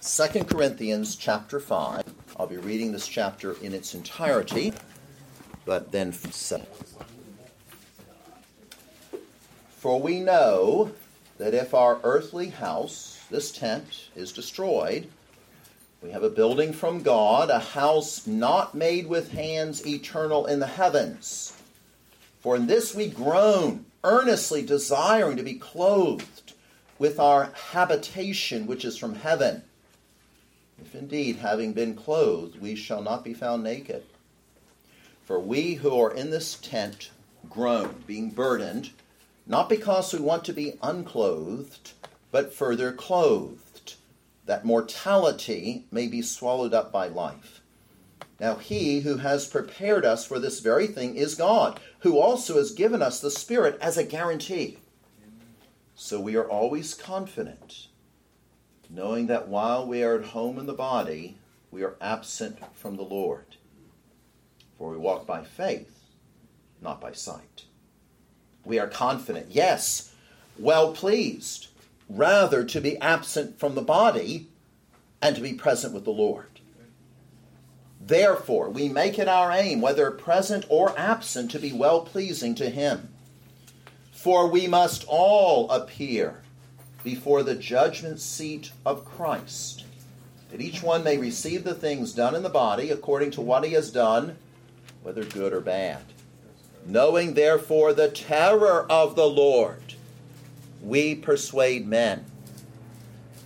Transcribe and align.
2 0.00 0.44
Corinthians 0.44 1.16
chapter 1.16 1.58
5. 1.58 2.04
I'll 2.36 2.46
be 2.46 2.56
reading 2.56 2.92
this 2.92 3.08
chapter 3.08 3.56
in 3.60 3.74
its 3.74 3.94
entirety, 3.94 4.72
but 5.64 5.90
then 5.90 6.12
For 9.72 10.00
we 10.00 10.20
know 10.20 10.92
that 11.38 11.52
if 11.52 11.74
our 11.74 11.98
earthly 12.04 12.50
house, 12.50 13.20
this 13.28 13.50
tent, 13.50 14.10
is 14.14 14.30
destroyed, 14.30 15.08
we 16.00 16.12
have 16.12 16.22
a 16.22 16.30
building 16.30 16.72
from 16.72 17.02
God, 17.02 17.50
a 17.50 17.58
house 17.58 18.24
not 18.24 18.76
made 18.76 19.08
with 19.08 19.32
hands, 19.32 19.84
eternal 19.84 20.46
in 20.46 20.60
the 20.60 20.68
heavens. 20.68 21.60
For 22.38 22.54
in 22.54 22.68
this 22.68 22.94
we 22.94 23.08
groan, 23.08 23.84
earnestly 24.04 24.62
desiring 24.62 25.36
to 25.38 25.42
be 25.42 25.54
clothed 25.54 26.52
with 27.00 27.18
our 27.18 27.50
habitation 27.72 28.68
which 28.68 28.84
is 28.84 28.96
from 28.96 29.16
heaven 29.16 29.64
if 30.80 30.94
indeed, 30.94 31.36
having 31.36 31.72
been 31.72 31.94
clothed, 31.94 32.60
we 32.60 32.74
shall 32.74 33.02
not 33.02 33.24
be 33.24 33.34
found 33.34 33.62
naked. 33.62 34.04
For 35.22 35.38
we 35.38 35.74
who 35.74 35.98
are 36.00 36.12
in 36.12 36.30
this 36.30 36.54
tent 36.54 37.10
groan, 37.50 38.04
being 38.06 38.30
burdened, 38.30 38.90
not 39.46 39.68
because 39.68 40.12
we 40.12 40.20
want 40.20 40.44
to 40.44 40.52
be 40.52 40.78
unclothed, 40.82 41.92
but 42.30 42.54
further 42.54 42.92
clothed, 42.92 43.94
that 44.46 44.64
mortality 44.64 45.84
may 45.90 46.06
be 46.06 46.22
swallowed 46.22 46.74
up 46.74 46.92
by 46.92 47.08
life. 47.08 47.60
Now, 48.40 48.54
he 48.54 49.00
who 49.00 49.16
has 49.16 49.46
prepared 49.46 50.04
us 50.04 50.24
for 50.24 50.38
this 50.38 50.60
very 50.60 50.86
thing 50.86 51.16
is 51.16 51.34
God, 51.34 51.80
who 52.00 52.18
also 52.18 52.56
has 52.56 52.70
given 52.70 53.02
us 53.02 53.20
the 53.20 53.30
Spirit 53.30 53.76
as 53.80 53.96
a 53.96 54.04
guarantee. 54.04 54.78
So 55.94 56.20
we 56.20 56.36
are 56.36 56.48
always 56.48 56.94
confident 56.94 57.88
knowing 58.90 59.26
that 59.26 59.48
while 59.48 59.86
we 59.86 60.02
are 60.02 60.18
at 60.18 60.26
home 60.26 60.58
in 60.58 60.66
the 60.66 60.72
body, 60.72 61.36
we 61.70 61.82
are 61.82 61.96
absent 62.00 62.58
from 62.74 62.96
the 62.96 63.02
Lord. 63.02 63.56
For 64.78 64.90
we 64.90 64.96
walk 64.96 65.26
by 65.26 65.44
faith, 65.44 66.00
not 66.80 67.00
by 67.00 67.12
sight. 67.12 67.64
We 68.64 68.78
are 68.78 68.86
confident, 68.86 69.46
yes, 69.50 70.12
well 70.58 70.92
pleased, 70.92 71.68
rather 72.08 72.64
to 72.64 72.80
be 72.80 72.98
absent 72.98 73.58
from 73.58 73.74
the 73.74 73.82
body 73.82 74.48
and 75.20 75.34
to 75.36 75.42
be 75.42 75.54
present 75.54 75.92
with 75.92 76.04
the 76.04 76.10
Lord. 76.10 76.46
Therefore, 78.00 78.70
we 78.70 78.88
make 78.88 79.18
it 79.18 79.28
our 79.28 79.52
aim, 79.52 79.80
whether 79.80 80.10
present 80.10 80.64
or 80.68 80.98
absent, 80.98 81.50
to 81.50 81.58
be 81.58 81.72
well 81.72 82.02
pleasing 82.02 82.54
to 82.54 82.70
Him. 82.70 83.12
For 84.12 84.48
we 84.48 84.66
must 84.66 85.04
all 85.08 85.68
appear 85.70 86.42
before 87.08 87.42
the 87.42 87.54
judgment 87.54 88.20
seat 88.20 88.70
of 88.84 89.02
Christ, 89.02 89.86
that 90.50 90.60
each 90.60 90.82
one 90.82 91.02
may 91.02 91.16
receive 91.16 91.64
the 91.64 91.72
things 91.72 92.12
done 92.12 92.34
in 92.34 92.42
the 92.42 92.50
body 92.50 92.90
according 92.90 93.30
to 93.30 93.40
what 93.40 93.64
he 93.64 93.72
has 93.72 93.90
done, 93.90 94.36
whether 95.02 95.24
good 95.24 95.54
or 95.54 95.62
bad. 95.62 96.02
Knowing 96.84 97.32
therefore 97.32 97.94
the 97.94 98.10
terror 98.10 98.84
of 98.90 99.16
the 99.16 99.26
Lord, 99.26 99.94
we 100.82 101.14
persuade 101.14 101.88
men. 101.88 102.26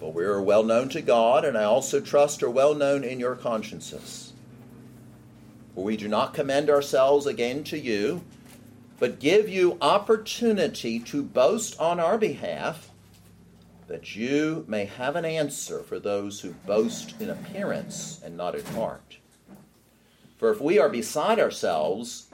But 0.00 0.12
we 0.12 0.24
are 0.24 0.42
well 0.42 0.64
known 0.64 0.88
to 0.88 1.00
God, 1.00 1.44
and 1.44 1.56
I 1.56 1.62
also 1.62 2.00
trust 2.00 2.42
are 2.42 2.50
well 2.50 2.74
known 2.74 3.05
in 3.05 3.20
your 3.20 3.36
consciences. 3.36 4.33
For 5.77 5.84
we 5.84 5.96
do 5.96 6.08
not 6.08 6.34
commend 6.34 6.68
ourselves 6.68 7.27
again 7.27 7.62
to 7.64 7.78
you, 7.78 8.22
but 8.98 9.20
give 9.20 9.48
you 9.48 9.78
opportunity 9.80 10.98
to 10.98 11.22
boast 11.22 11.78
on 11.78 12.00
our 12.00 12.18
behalf 12.18 12.88
that 13.92 14.16
you 14.16 14.64
may 14.66 14.86
have 14.86 15.16
an 15.16 15.24
answer 15.26 15.82
for 15.82 15.98
those 15.98 16.40
who 16.40 16.52
boast 16.66 17.14
in 17.20 17.28
appearance 17.28 18.18
and 18.24 18.34
not 18.38 18.54
in 18.54 18.64
heart. 18.74 19.18
For 20.38 20.50
if 20.50 20.62
we 20.62 20.78
are 20.78 20.88
beside 20.88 21.38
ourselves, 21.38 22.28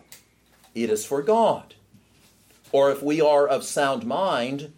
it 0.76 0.88
is 0.88 1.04
for 1.04 1.20
God. 1.20 1.74
Or 2.70 2.92
if 2.92 3.02
we 3.02 3.20
are 3.20 3.44
of 3.44 3.64
sound 3.64 4.06
mind, 4.06 4.72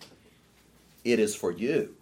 it 1.04 1.18
is 1.18 1.34
for 1.34 1.52
you. 1.52 1.94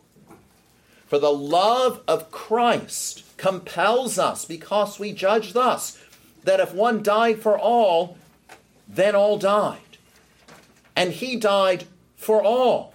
For 1.09 1.19
the 1.19 1.33
love 1.33 2.01
of 2.07 2.31
Christ 2.31 3.25
compels 3.37 4.17
us 4.17 4.45
because 4.45 5.01
we 5.01 5.11
judge 5.11 5.55
thus 5.55 5.99
that 6.45 6.61
if 6.61 6.73
one 6.73 7.03
died 7.03 7.43
for 7.43 7.59
all, 7.59 8.17
then 8.87 9.17
all 9.17 9.39
died. 9.39 9.99
And 10.95 11.13
he 11.13 11.35
died 11.35 11.83
for 12.17 12.41
all 12.41 12.95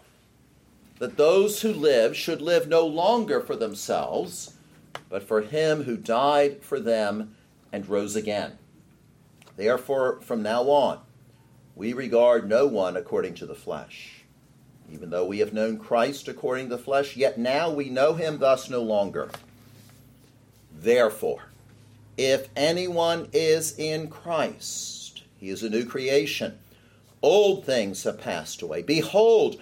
that 1.03 1.17
those 1.17 1.63
who 1.63 1.73
live 1.73 2.15
should 2.15 2.41
live 2.41 2.69
no 2.69 2.85
longer 2.85 3.41
for 3.41 3.57
themselves, 3.57 4.53
but 5.09 5.21
for 5.21 5.41
him 5.41 5.83
who 5.83 5.97
died 5.97 6.63
for 6.63 6.79
them 6.79 7.35
and 7.73 7.89
rose 7.89 8.15
again. 8.15 8.57
Therefore, 9.57 10.21
from 10.21 10.41
now 10.41 10.63
on, 10.69 11.01
we 11.75 11.91
regard 11.91 12.47
no 12.47 12.67
one 12.67 12.95
according 12.95 13.33
to 13.33 13.45
the 13.45 13.53
flesh. 13.53 14.23
Even 14.93 15.09
though 15.09 15.25
we 15.25 15.39
have 15.39 15.51
known 15.51 15.77
Christ 15.77 16.29
according 16.29 16.69
to 16.69 16.77
the 16.77 16.81
flesh, 16.81 17.17
yet 17.17 17.37
now 17.37 17.69
we 17.69 17.89
know 17.89 18.13
him 18.13 18.37
thus 18.37 18.69
no 18.69 18.81
longer. 18.81 19.29
Therefore, 20.73 21.49
if 22.15 22.47
anyone 22.55 23.27
is 23.33 23.77
in 23.77 24.07
Christ, 24.07 25.23
he 25.37 25.49
is 25.49 25.63
a 25.63 25.69
new 25.69 25.83
creation. 25.83 26.59
Old 27.21 27.65
things 27.65 28.03
have 28.03 28.21
passed 28.21 28.61
away. 28.61 28.83
Behold, 28.83 29.61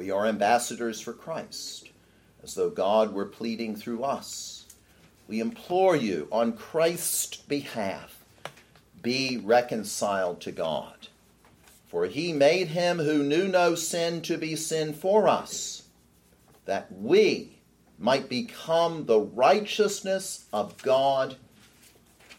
we 0.00 0.10
are 0.10 0.24
ambassadors 0.24 0.98
for 0.98 1.12
Christ, 1.12 1.90
as 2.42 2.54
though 2.54 2.70
God 2.70 3.12
were 3.12 3.26
pleading 3.26 3.76
through 3.76 4.02
us. 4.02 4.64
We 5.28 5.40
implore 5.40 5.94
you 5.94 6.26
on 6.32 6.54
Christ's 6.54 7.36
behalf 7.36 8.24
be 9.02 9.36
reconciled 9.36 10.40
to 10.40 10.52
God. 10.52 11.08
For 11.88 12.06
he 12.06 12.32
made 12.32 12.68
him 12.68 12.96
who 12.96 13.22
knew 13.22 13.46
no 13.46 13.74
sin 13.74 14.22
to 14.22 14.38
be 14.38 14.56
sin 14.56 14.94
for 14.94 15.28
us, 15.28 15.82
that 16.64 16.90
we 16.90 17.58
might 17.98 18.30
become 18.30 19.04
the 19.04 19.20
righteousness 19.20 20.46
of 20.50 20.82
God 20.82 21.36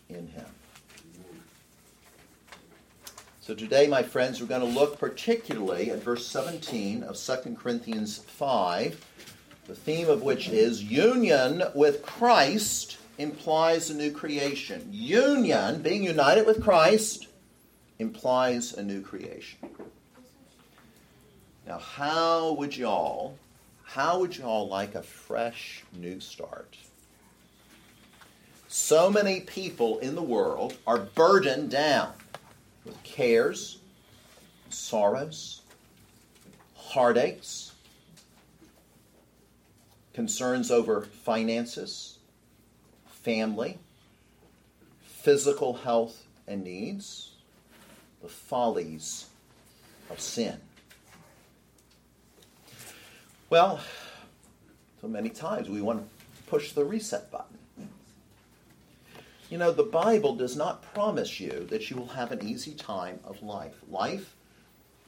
in 0.09 0.29
him. 0.29 0.47
So 3.44 3.56
today, 3.56 3.88
my 3.88 4.03
friends, 4.03 4.40
we're 4.40 4.46
going 4.46 4.62
to 4.62 4.79
look 4.79 5.00
particularly 5.00 5.90
at 5.90 6.03
verse 6.03 6.28
17 6.28 7.02
of 7.02 7.18
2 7.18 7.56
Corinthians 7.56 8.19
5, 8.19 9.03
the 9.66 9.74
theme 9.74 10.07
of 10.09 10.22
which 10.22 10.47
is 10.47 10.84
union 10.84 11.63
with 11.74 12.03
Christ 12.03 13.00
implies 13.18 13.90
a 13.90 13.96
new 13.96 14.12
creation. 14.12 14.88
Union, 14.91 15.81
being 15.81 16.03
united 16.03 16.46
with 16.46 16.62
Christ, 16.62 17.30
implies 17.97 18.74
a 18.74 18.84
new 18.84 19.01
creation. 19.01 19.57
Now, 21.66 21.80
how 21.80 22.53
would 22.53 22.78
y'all, 22.78 23.40
how 23.84 24.19
would 24.19 24.38
y'all 24.38 24.68
like 24.68 24.94
a 24.94 25.01
fresh 25.01 25.84
new 25.97 26.19
start? 26.19 26.78
So 28.68 29.10
many 29.10 29.39
people 29.39 29.98
in 29.98 30.13
the 30.13 30.21
world 30.21 30.77
are 30.86 31.00
burdened 31.00 31.71
down 31.71 32.13
with 32.86 33.01
cares, 33.04 33.80
sorrows, 34.69 35.62
heartaches, 36.75 37.72
concerns 40.13 40.72
over 40.72 41.01
finances, 41.01 42.19
family, 43.07 43.78
physical 45.01 45.74
health 45.74 46.25
and 46.48 46.63
needs, 46.63 47.31
the 48.22 48.28
follies 48.28 49.27
of 50.10 50.19
sin. 50.19 50.57
Well, 53.50 53.81
so 55.01 55.07
many 55.07 55.30
times 55.30 55.69
we 55.69 55.81
want 55.81 56.01
to 56.01 56.44
push 56.44 56.72
the 56.72 56.86
reset 56.86 57.31
button. 57.31 57.50
You 59.51 59.57
know, 59.57 59.74
the 59.74 59.83
Bible 59.83 60.33
does 60.33 60.56
not 60.56 60.81
promise 60.94 61.42
you 61.42 61.68
that 61.69 61.89
you 61.89 61.98
will 61.98 62.07
have 62.07 62.31
an 62.31 62.42
easy 62.42 62.71
time 62.74 63.19
of 63.25 63.44
life. 63.44 63.75
Life, 63.89 64.33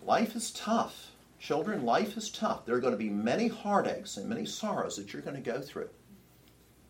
life 0.05 0.35
is 0.35 0.51
tough. 0.51 1.11
Children, 1.39 1.85
life 1.85 2.17
is 2.17 2.29
tough. 2.29 2.65
There 2.65 2.75
are 2.75 2.81
going 2.81 2.91
to 2.91 2.97
be 2.97 3.09
many 3.09 3.47
heartaches 3.47 4.17
and 4.17 4.27
many 4.27 4.45
sorrows 4.45 4.97
that 4.97 5.13
you're 5.13 5.21
going 5.21 5.41
to 5.41 5.51
go 5.51 5.61
through. 5.61 5.87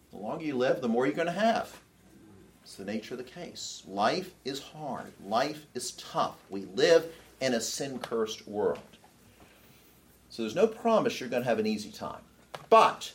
The 0.10 0.18
longer 0.18 0.44
you 0.44 0.58
live, 0.58 0.82
the 0.82 0.88
more 0.88 1.06
you're 1.06 1.14
going 1.14 1.28
to 1.28 1.32
have. 1.32 1.80
It's 2.64 2.76
the 2.76 2.86
nature 2.86 3.14
of 3.14 3.20
the 3.20 3.24
case. 3.24 3.84
Life 3.88 4.32
is 4.44 4.60
hard. 4.60 5.12
Life 5.24 5.68
is 5.76 5.92
tough. 5.92 6.38
We 6.50 6.62
live 6.74 7.06
in 7.40 7.54
a 7.54 7.62
sin 7.62 8.00
cursed 8.00 8.48
world. 8.48 8.80
So 10.30 10.42
there's 10.42 10.56
no 10.56 10.66
promise 10.66 11.20
you're 11.20 11.30
going 11.30 11.44
to 11.44 11.50
have 11.50 11.60
an 11.60 11.68
easy 11.68 11.92
time. 11.92 12.22
But 12.72 13.14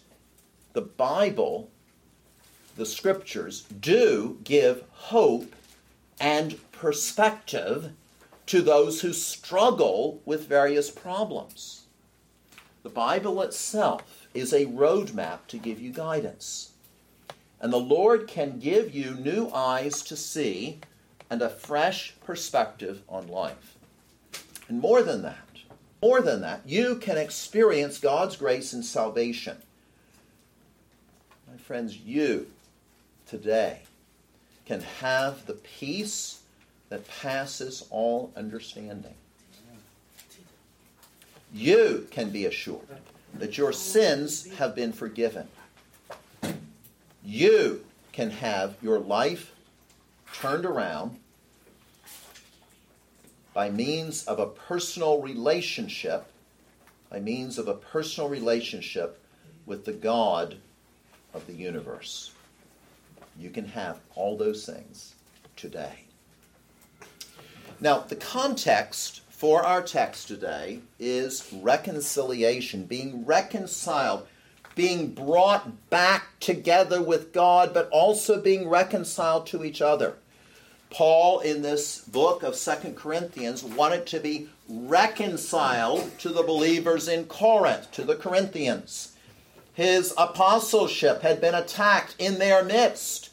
the 0.75 0.83
Bible, 0.83 1.71
the 2.79 2.87
scriptures, 2.87 3.63
do 3.81 4.39
give 4.45 4.85
hope 4.93 5.55
and 6.21 6.59
perspective 6.73 7.91
to 8.47 8.63
those 8.63 9.03
who 9.03 9.13
struggle 9.13 10.23
with 10.25 10.49
various 10.49 10.91
problems. 10.91 11.83
The 12.83 12.89
Bible 12.89 13.43
itself 13.43 14.29
is 14.33 14.53
a 14.53 14.67
roadmap 14.67 15.41
to 15.49 15.59
give 15.59 15.81
you 15.81 15.93
guidance. 15.93 16.73
And 17.61 17.73
the 17.73 17.77
Lord 17.77 18.29
can 18.29 18.59
give 18.59 18.95
you 18.95 19.15
new 19.15 19.51
eyes 19.53 20.03
to 20.03 20.17
see 20.17 20.79
and 21.29 21.43
a 21.43 21.51
fresh 21.51 22.15
perspective 22.25 23.03
on 23.09 23.27
life. 23.27 23.77
And 24.69 24.81
more 24.81 25.03
than 25.03 25.23
that, 25.23 25.37
more 26.01 26.23
than 26.23 26.41
that, 26.43 26.63
you 26.65 26.97
can 26.97 27.19
experience 27.19 27.99
God's 27.99 28.37
grace 28.37 28.73
and 28.73 28.85
salvation. 28.85 29.57
My 31.51 31.57
friends, 31.57 31.97
you 31.97 32.47
today 33.29 33.81
can 34.67 34.81
have 34.81 35.47
the 35.47 35.55
peace 35.55 36.41
that 36.89 37.07
passes 37.09 37.87
all 37.91 38.33
understanding. 38.37 39.15
You 41.53 42.07
can 42.11 42.31
be 42.31 42.47
assured 42.47 42.87
that 43.35 43.57
your 43.57 43.73
sins 43.73 44.51
have 44.55 44.75
been 44.75 44.93
forgiven. 44.93 45.49
You 47.25 47.85
can 48.13 48.31
have 48.31 48.77
your 48.83 48.99
life 48.99 49.53
turned 50.35 50.65
around 50.65 51.19
by 53.55 53.71
means 53.71 54.25
of 54.25 54.39
a 54.39 54.47
personal 54.47 55.21
relationship, 55.21 56.31
by 57.11 57.21
means 57.21 57.59
of 57.59 57.69
a 57.69 57.75
personal 57.75 58.29
relationship 58.29 59.21
with 59.67 59.85
the 59.85 59.93
God 59.93 60.57
of 61.35 61.47
the 61.47 61.55
universe. 61.55 62.33
You 63.39 63.51
can 63.51 63.67
have 63.67 64.01
all 64.15 64.37
those 64.37 64.67
things 64.67 65.15
today. 65.57 66.05
Now, 67.81 68.01
the 68.01 68.17
context 68.17 69.23
for 69.31 69.63
our 69.63 69.83
text 69.83 70.27
today 70.27 70.81
is 70.99 71.49
reconciliation, 71.53 72.85
being 72.85 73.25
reconciled, 73.25 74.27
being 74.75 75.13
brought 75.13 75.89
back 75.89 76.41
together 76.41 77.01
with 77.01 77.33
God, 77.33 77.73
but 77.73 77.89
also 77.91 78.41
being 78.41 78.69
reconciled 78.69 79.47
to 79.49 79.65
each 79.65 79.81
other. 79.81 80.15
Paul, 80.91 81.41
in 81.41 81.63
this 81.63 82.01
book 82.01 82.43
of 82.43 82.57
Second 82.57 82.97
Corinthians, 82.97 83.63
wanted 83.63 84.07
to 84.07 84.19
be 84.19 84.49
reconciled 84.69 86.19
to 86.19 86.31
the 86.31 86.43
believers 86.43 87.07
in 87.07 87.27
Corinth, 87.27 87.93
to 87.93 88.03
the 88.03 88.17
Corinthians. 88.17 89.13
His 89.75 90.13
apostleship 90.19 91.23
had 91.23 91.41
been 91.41 91.55
attacked 91.55 92.17
in 92.19 92.41
their 92.41 92.65
midst, 92.65 93.28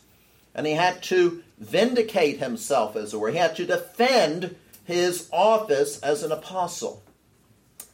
and 0.55 0.65
he 0.65 0.73
had 0.73 1.03
to 1.03 1.43
vindicate 1.59 2.39
himself, 2.39 2.95
as 2.95 3.13
it 3.13 3.17
were. 3.17 3.29
He 3.29 3.37
had 3.37 3.55
to 3.57 3.65
defend 3.65 4.55
his 4.85 5.29
office 5.31 5.99
as 5.99 6.23
an 6.23 6.31
apostle. 6.31 7.03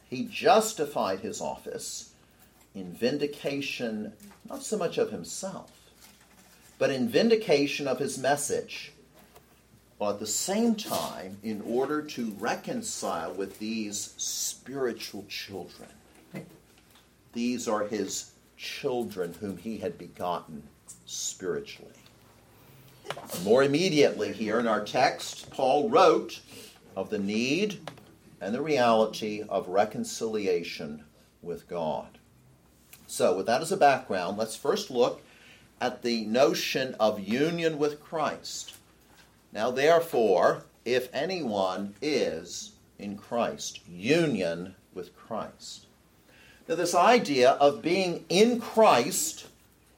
He 0.08 0.24
justified 0.24 1.20
his 1.20 1.40
office 1.40 2.12
in 2.74 2.92
vindication, 2.92 4.12
not 4.48 4.62
so 4.62 4.78
much 4.78 4.96
of 4.96 5.10
himself, 5.10 5.70
but 6.78 6.90
in 6.90 7.08
vindication 7.08 7.88
of 7.88 7.98
his 7.98 8.16
message 8.16 8.92
while 10.02 10.10
at 10.10 10.18
the 10.18 10.26
same 10.26 10.74
time, 10.74 11.38
in 11.44 11.62
order 11.64 12.02
to 12.02 12.34
reconcile 12.40 13.32
with 13.34 13.60
these 13.60 14.14
spiritual 14.16 15.24
children, 15.28 15.88
these 17.32 17.68
are 17.68 17.86
his 17.86 18.32
children 18.56 19.32
whom 19.34 19.58
he 19.58 19.78
had 19.78 19.96
begotten 19.98 20.64
spiritually. 21.06 22.01
More 23.44 23.62
immediately, 23.62 24.32
here 24.32 24.60
in 24.60 24.66
our 24.66 24.84
text, 24.84 25.50
Paul 25.50 25.88
wrote 25.88 26.40
of 26.94 27.10
the 27.10 27.18
need 27.18 27.80
and 28.40 28.54
the 28.54 28.62
reality 28.62 29.42
of 29.48 29.68
reconciliation 29.68 31.04
with 31.42 31.68
God. 31.68 32.18
So, 33.06 33.36
with 33.36 33.46
that 33.46 33.60
as 33.60 33.72
a 33.72 33.76
background, 33.76 34.38
let's 34.38 34.56
first 34.56 34.90
look 34.90 35.22
at 35.80 36.02
the 36.02 36.24
notion 36.26 36.94
of 37.00 37.20
union 37.20 37.78
with 37.78 38.00
Christ. 38.02 38.74
Now, 39.52 39.70
therefore, 39.70 40.64
if 40.84 41.08
anyone 41.12 41.94
is 42.00 42.72
in 42.98 43.16
Christ, 43.16 43.80
union 43.88 44.74
with 44.94 45.16
Christ. 45.16 45.86
Now, 46.68 46.76
this 46.76 46.94
idea 46.94 47.50
of 47.52 47.82
being 47.82 48.24
in 48.28 48.60
Christ 48.60 49.46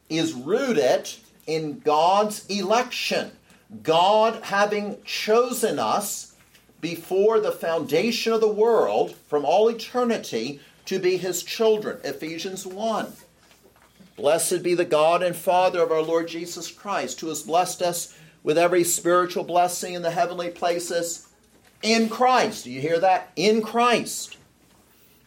is 0.08 0.32
rooted 0.32 1.11
in 1.46 1.81
God's 1.81 2.46
election. 2.46 3.32
God 3.82 4.43
having 4.44 4.99
chosen 5.05 5.79
us 5.79 6.35
before 6.81 7.41
the 7.41 7.52
foundation 7.52 8.32
of 8.32 8.41
the 8.41 8.52
world 8.52 9.17
from 9.26 9.44
all 9.44 9.69
eternity 9.69 10.61
to 10.87 10.99
be 10.99 11.17
his 11.17 11.43
children. 11.43 11.99
Ephesians 12.05 12.67
1. 12.67 13.12
Blessed 14.17 14.62
be 14.62 14.75
the 14.75 14.85
God 14.85 15.23
and 15.23 15.35
Father 15.35 15.81
of 15.81 15.91
our 15.91 16.02
Lord 16.02 16.29
Jesus 16.29 16.70
Christ, 16.70 17.20
who 17.20 17.29
has 17.29 17.43
blessed 17.43 17.82
us 17.82 18.17
with 18.43 18.58
every 18.58 18.85
spiritual 18.85 19.44
blessing 19.44 19.94
in 19.94 20.02
the 20.02 20.11
heavenly 20.11 20.50
places 20.50 21.29
in 21.82 22.08
Christ. 22.08 22.64
Do 22.64 22.70
you 22.70 22.81
hear 22.81 23.00
that? 23.00 23.32
In 23.35 23.62
Christ. 23.62 24.37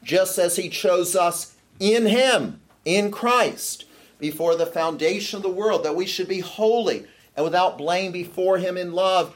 Just 0.03 0.37
as 0.37 0.55
He 0.55 0.69
chose 0.69 1.15
us 1.15 1.55
in 1.79 2.05
Him, 2.05 2.61
in 2.85 3.11
Christ, 3.11 3.85
before 4.19 4.55
the 4.55 4.65
foundation 4.65 5.37
of 5.37 5.43
the 5.43 5.49
world, 5.49 5.83
that 5.83 5.95
we 5.95 6.05
should 6.05 6.27
be 6.27 6.39
holy 6.39 7.05
and 7.35 7.43
without 7.43 7.77
blame 7.77 8.11
before 8.11 8.57
Him 8.57 8.77
in 8.77 8.93
love, 8.93 9.35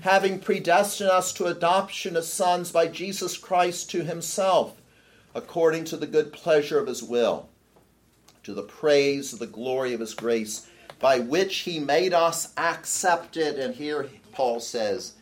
having 0.00 0.38
predestined 0.38 1.10
us 1.10 1.32
to 1.32 1.46
adoption 1.46 2.16
as 2.16 2.32
sons 2.32 2.70
by 2.70 2.86
Jesus 2.86 3.36
Christ 3.36 3.90
to 3.90 4.04
Himself, 4.04 4.80
according 5.34 5.84
to 5.84 5.96
the 5.96 6.06
good 6.06 6.32
pleasure 6.32 6.78
of 6.78 6.86
His 6.86 7.02
will, 7.02 7.48
to 8.44 8.54
the 8.54 8.62
praise 8.62 9.32
of 9.32 9.38
the 9.38 9.46
glory 9.46 9.94
of 9.94 10.00
His 10.00 10.14
grace 10.14 10.66
by 11.00 11.18
which 11.18 11.58
he 11.60 11.80
made 11.80 12.14
us 12.14 12.52
accepted. 12.56 13.58
And 13.58 13.74
here 13.74 14.08
Paul 14.32 14.60
says, 14.60 15.14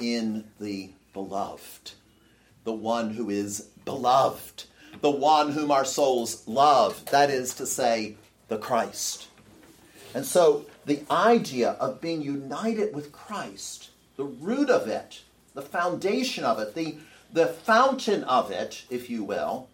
in 0.00 0.44
the 0.58 0.90
beloved, 1.12 1.92
the 2.64 2.72
one 2.72 3.10
who 3.10 3.30
is 3.30 3.68
beloved, 3.84 4.64
the 5.00 5.10
one 5.10 5.52
whom 5.52 5.70
our 5.70 5.84
souls 5.84 6.48
love, 6.48 7.04
that 7.06 7.30
is 7.30 7.54
to 7.54 7.66
say, 7.66 8.16
the 8.48 8.58
Christ. 8.58 9.28
And 10.14 10.24
so 10.24 10.66
the 10.86 11.02
idea 11.10 11.72
of 11.72 12.00
being 12.00 12.22
united 12.22 12.94
with 12.94 13.12
Christ, 13.12 13.90
the 14.16 14.24
root 14.24 14.70
of 14.70 14.88
it, 14.88 15.22
the 15.54 15.62
foundation 15.62 16.44
of 16.44 16.58
it, 16.58 16.74
the, 16.74 16.96
the 17.32 17.46
fountain 17.46 18.24
of 18.24 18.50
it, 18.50 18.84
if 18.90 19.10
you 19.10 19.22
will, 19.22 19.68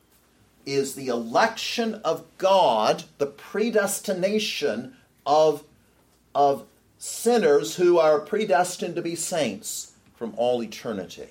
is 0.67 0.95
the 0.95 1.09
election 1.09 1.95
of 2.05 2.25
God, 2.39 3.05
the 3.19 3.27
predestination 3.27 4.97
of, 5.27 5.63
of 6.35 6.67
sinners 6.99 7.77
who 7.77 7.99
are 7.99 8.19
predestined 8.19 8.97
to 8.97 9.03
be 9.03 9.15
saints 9.15 9.93
from 10.17 10.33
all 10.37 10.63
eternity. 10.63 11.29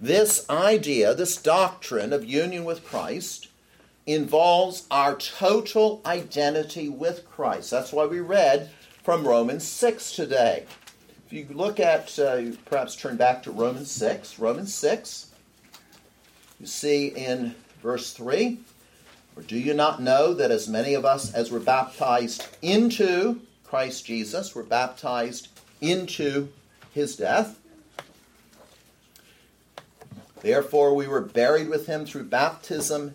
This 0.00 0.48
idea, 0.50 1.14
this 1.14 1.36
doctrine 1.36 2.12
of 2.12 2.24
union 2.24 2.64
with 2.64 2.84
Christ, 2.84 3.48
involves 4.06 4.86
our 4.90 5.16
total 5.16 6.02
identity 6.04 6.88
with 6.88 7.28
Christ. 7.28 7.70
That's 7.70 7.92
why 7.92 8.06
we 8.06 8.20
read 8.20 8.70
from 9.02 9.26
Romans 9.26 9.64
6 9.64 10.12
today. 10.12 10.64
If 11.26 11.32
you 11.32 11.46
look 11.50 11.80
at, 11.80 12.18
uh, 12.18 12.42
perhaps 12.64 12.96
turn 12.96 13.16
back 13.16 13.42
to 13.44 13.50
Romans 13.50 13.90
6, 13.90 14.38
Romans 14.38 14.74
6, 14.74 15.30
you 16.60 16.66
see 16.66 17.08
in 17.08 17.54
verse 17.82 18.12
3 18.12 18.58
or 19.36 19.42
do 19.42 19.58
you 19.58 19.74
not 19.74 20.02
know 20.02 20.34
that 20.34 20.50
as 20.50 20.68
many 20.68 20.94
of 20.94 21.04
us 21.04 21.32
as 21.32 21.50
were 21.50 21.60
baptized 21.60 22.46
into 22.60 23.40
Christ 23.64 24.04
Jesus 24.04 24.54
were 24.54 24.62
baptized 24.62 25.48
into 25.80 26.48
his 26.92 27.16
death? 27.16 27.58
Therefore, 30.42 30.94
we 30.94 31.06
were 31.06 31.20
buried 31.20 31.68
with 31.68 31.86
him 31.86 32.04
through 32.04 32.24
baptism 32.24 33.14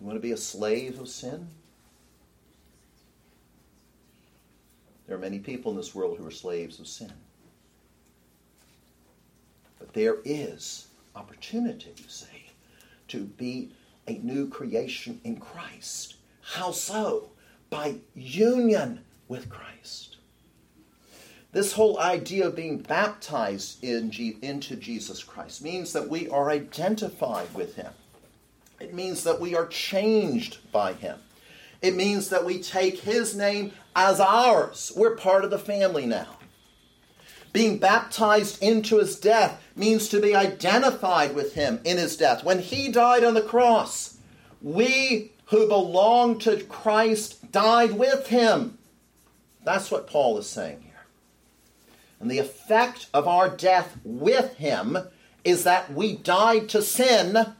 You 0.00 0.06
want 0.06 0.16
to 0.16 0.22
be 0.22 0.32
a 0.32 0.36
slave 0.36 0.98
of 0.98 1.08
sin? 1.08 1.48
There 5.06 5.16
are 5.16 5.20
many 5.20 5.40
people 5.40 5.72
in 5.72 5.76
this 5.76 5.94
world 5.94 6.18
who 6.18 6.26
are 6.26 6.30
slaves 6.30 6.80
of 6.80 6.86
sin. 6.86 7.12
But 9.78 9.92
there 9.92 10.18
is 10.24 10.86
opportunity, 11.14 11.92
you 11.96 12.08
see, 12.08 12.50
to 13.08 13.24
be 13.24 13.72
a 14.06 14.12
new 14.12 14.48
creation 14.48 15.20
in 15.24 15.38
Christ. 15.38 16.14
How 16.42 16.70
so? 16.70 17.30
By 17.68 17.96
union 18.14 19.00
with 19.28 19.48
Christ. 19.50 20.16
This 21.52 21.72
whole 21.72 21.98
idea 21.98 22.46
of 22.46 22.56
being 22.56 22.78
baptized 22.78 23.82
in 23.82 24.10
G- 24.12 24.38
into 24.40 24.76
Jesus 24.76 25.22
Christ 25.24 25.62
means 25.62 25.92
that 25.92 26.08
we 26.08 26.28
are 26.28 26.50
identified 26.50 27.52
with 27.52 27.74
Him. 27.74 27.92
It 28.80 28.94
means 28.94 29.24
that 29.24 29.40
we 29.40 29.54
are 29.54 29.66
changed 29.66 30.58
by 30.72 30.94
Him. 30.94 31.18
It 31.82 31.94
means 31.94 32.30
that 32.30 32.44
we 32.44 32.62
take 32.62 33.00
His 33.00 33.36
name 33.36 33.72
as 33.94 34.18
ours. 34.20 34.90
We're 34.96 35.16
part 35.16 35.44
of 35.44 35.50
the 35.50 35.58
family 35.58 36.06
now. 36.06 36.38
Being 37.52 37.78
baptized 37.78 38.62
into 38.62 38.98
His 38.98 39.18
death 39.18 39.62
means 39.76 40.08
to 40.08 40.20
be 40.20 40.34
identified 40.34 41.34
with 41.34 41.54
Him 41.54 41.80
in 41.84 41.98
His 41.98 42.16
death. 42.16 42.42
When 42.42 42.60
He 42.60 42.88
died 42.90 43.22
on 43.22 43.34
the 43.34 43.42
cross, 43.42 44.18
we 44.62 45.32
who 45.46 45.66
belong 45.68 46.38
to 46.38 46.62
Christ 46.64 47.52
died 47.52 47.92
with 47.92 48.28
Him. 48.28 48.78
That's 49.64 49.90
what 49.90 50.06
Paul 50.06 50.38
is 50.38 50.48
saying 50.48 50.80
here. 50.82 51.04
And 52.18 52.30
the 52.30 52.38
effect 52.38 53.08
of 53.12 53.26
our 53.26 53.48
death 53.48 53.96
with 54.04 54.56
Him 54.56 54.96
is 55.44 55.64
that 55.64 55.92
we 55.92 56.16
died 56.16 56.68
to 56.70 56.82
sin 56.82 57.54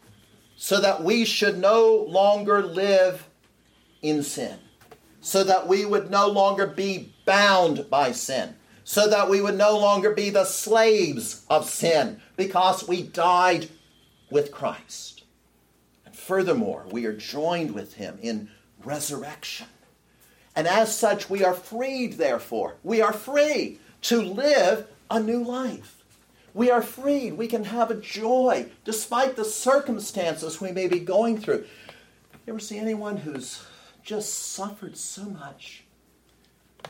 so 0.63 0.79
that 0.79 1.03
we 1.03 1.25
should 1.25 1.57
no 1.57 2.07
longer 2.07 2.63
live 2.63 3.27
in 4.03 4.23
sin, 4.23 4.59
so 5.23 5.43
that 5.43 5.67
we 5.67 5.87
would 5.87 6.11
no 6.11 6.29
longer 6.29 6.67
be 6.67 7.15
bound 7.25 7.89
by 7.89 8.13
sin, 8.13 8.55
so 8.85 9.09
that 9.09 9.31
we 9.31 9.41
would 9.41 9.57
no 9.57 9.79
longer 9.79 10.11
be 10.11 10.29
the 10.29 10.45
slaves 10.45 11.47
of 11.49 11.67
sin, 11.67 12.21
because 12.37 12.87
we 12.87 13.03
died 13.03 13.71
with 14.31 14.53
Christ. 14.53 15.25
And 16.05 16.15
furthermore, 16.15 16.85
we 16.91 17.07
are 17.07 17.15
joined 17.15 17.73
with 17.73 17.95
him 17.95 18.19
in 18.21 18.51
resurrection. 18.85 19.69
And 20.55 20.69
as 20.69 20.95
such, 20.95 21.31
we 21.31 21.43
are 21.43 21.55
freed, 21.55 22.19
therefore. 22.19 22.77
We 22.83 23.01
are 23.01 23.15
free 23.15 23.81
to 24.03 24.21
live 24.21 24.87
a 25.11 25.21
new 25.21 25.43
life. 25.43 26.00
We 26.53 26.71
are 26.71 26.83
freed. 26.83 27.35
We 27.35 27.47
can 27.47 27.65
have 27.65 27.91
a 27.91 28.01
joy 28.01 28.67
despite 28.85 29.37
the 29.37 29.45
circumstances 29.45 30.61
we 30.61 30.73
may 30.73 30.89
be 30.89 30.99
going 30.99 31.39
through. 31.39 31.65
You 32.47 32.55
ever 32.55 32.59
see 32.59 32.79
anyone 32.79 33.19
who's 33.19 33.63
just 34.03 34.53
suffered 34.53 34.97
so 34.97 35.25
much, 35.25 35.85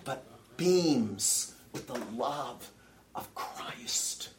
but 0.05 0.25
beams 0.57 1.55
with 1.73 1.87
the 1.87 2.01
love 2.17 2.71
of 3.15 3.35
Christ. 3.35 4.31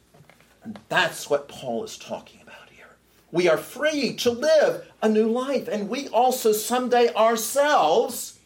And 0.64 0.78
that's 0.88 1.28
what 1.30 1.48
Paul 1.48 1.84
is 1.84 1.96
talking 1.96 2.40
about 2.42 2.70
here. 2.70 2.96
We 3.30 3.48
are 3.48 3.58
free 3.58 4.14
to 4.16 4.30
live 4.30 4.86
a 5.02 5.08
new 5.08 5.28
life, 5.28 5.68
and 5.68 5.88
we 5.88 6.08
also 6.08 6.52
someday 6.52 7.12
ourselves 7.14 8.38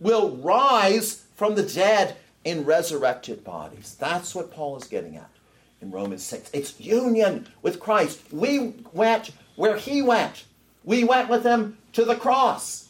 will 0.00 0.36
rise 0.36 1.24
from 1.34 1.54
the 1.54 1.62
dead 1.62 2.16
in 2.44 2.64
resurrected 2.64 3.44
bodies. 3.44 3.96
That's 3.98 4.34
what 4.34 4.52
Paul 4.52 4.76
is 4.76 4.84
getting 4.84 5.16
at 5.16 5.35
in 5.80 5.90
Romans 5.90 6.22
6. 6.24 6.50
It's 6.52 6.80
union 6.80 7.46
with 7.62 7.80
Christ. 7.80 8.20
We 8.32 8.74
went 8.92 9.30
where 9.56 9.76
he 9.76 10.02
went. 10.02 10.44
We 10.84 11.04
went 11.04 11.28
with 11.28 11.44
him 11.44 11.78
to 11.94 12.04
the 12.04 12.16
cross 12.16 12.88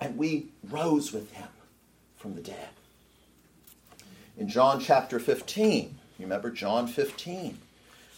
and 0.00 0.16
we 0.16 0.48
rose 0.68 1.12
with 1.12 1.30
him 1.32 1.48
from 2.16 2.34
the 2.34 2.40
dead. 2.40 2.68
In 4.36 4.48
John 4.48 4.80
chapter 4.80 5.18
15, 5.18 5.96
you 6.18 6.24
remember 6.24 6.50
John 6.50 6.86
15, 6.86 7.58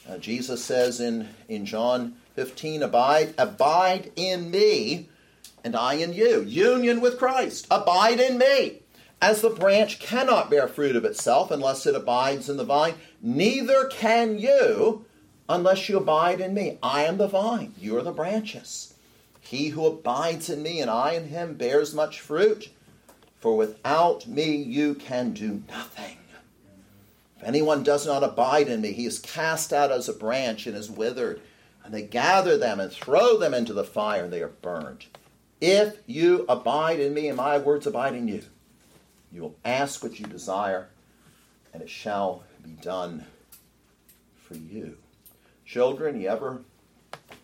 uh, 0.08 0.18
Jesus 0.18 0.64
says 0.64 1.00
in, 1.00 1.28
in 1.48 1.64
John 1.66 2.16
15, 2.34 2.82
abide, 2.82 3.34
abide 3.38 4.12
in 4.16 4.50
me, 4.50 5.08
and 5.64 5.76
I 5.76 5.94
in 5.94 6.12
you. 6.12 6.42
Union 6.42 7.00
with 7.00 7.18
Christ. 7.18 7.66
Abide 7.70 8.20
in 8.20 8.38
me. 8.38 8.79
As 9.22 9.42
the 9.42 9.50
branch 9.50 10.00
cannot 10.00 10.48
bear 10.48 10.66
fruit 10.66 10.96
of 10.96 11.04
itself 11.04 11.50
unless 11.50 11.84
it 11.84 11.94
abides 11.94 12.48
in 12.48 12.56
the 12.56 12.64
vine, 12.64 12.94
neither 13.20 13.86
can 13.86 14.38
you 14.38 15.04
unless 15.48 15.88
you 15.88 15.98
abide 15.98 16.40
in 16.40 16.54
me. 16.54 16.78
I 16.82 17.04
am 17.04 17.18
the 17.18 17.28
vine, 17.28 17.74
you 17.78 17.98
are 17.98 18.02
the 18.02 18.12
branches. 18.12 18.94
He 19.40 19.70
who 19.70 19.84
abides 19.84 20.48
in 20.48 20.62
me 20.62 20.80
and 20.80 20.90
I 20.90 21.12
in 21.12 21.28
him 21.28 21.54
bears 21.54 21.94
much 21.94 22.20
fruit, 22.20 22.70
for 23.38 23.56
without 23.56 24.26
me 24.26 24.56
you 24.56 24.94
can 24.94 25.32
do 25.32 25.62
nothing. 25.68 26.16
If 27.36 27.46
anyone 27.46 27.82
does 27.82 28.06
not 28.06 28.22
abide 28.22 28.68
in 28.68 28.80
me, 28.80 28.92
he 28.92 29.06
is 29.06 29.18
cast 29.18 29.72
out 29.72 29.90
as 29.90 30.08
a 30.08 30.14
branch 30.14 30.66
and 30.66 30.76
is 30.76 30.90
withered, 30.90 31.40
and 31.84 31.92
they 31.92 32.02
gather 32.02 32.56
them 32.56 32.78
and 32.80 32.92
throw 32.92 33.38
them 33.38 33.54
into 33.54 33.72
the 33.72 33.84
fire, 33.84 34.24
and 34.24 34.32
they 34.32 34.42
are 34.42 34.48
burned. 34.48 35.06
If 35.60 35.96
you 36.06 36.44
abide 36.48 37.00
in 37.00 37.12
me 37.12 37.28
and 37.28 37.36
my 37.36 37.58
words 37.58 37.86
abide 37.86 38.14
in 38.14 38.28
you, 38.28 38.42
you 39.32 39.42
will 39.42 39.56
ask 39.64 40.02
what 40.02 40.18
you 40.18 40.26
desire, 40.26 40.88
and 41.72 41.82
it 41.82 41.90
shall 41.90 42.42
be 42.62 42.72
done 42.82 43.25
for 44.42 44.56
you. 44.56 44.96
Children, 45.64 46.20
you 46.20 46.28
ever 46.28 46.62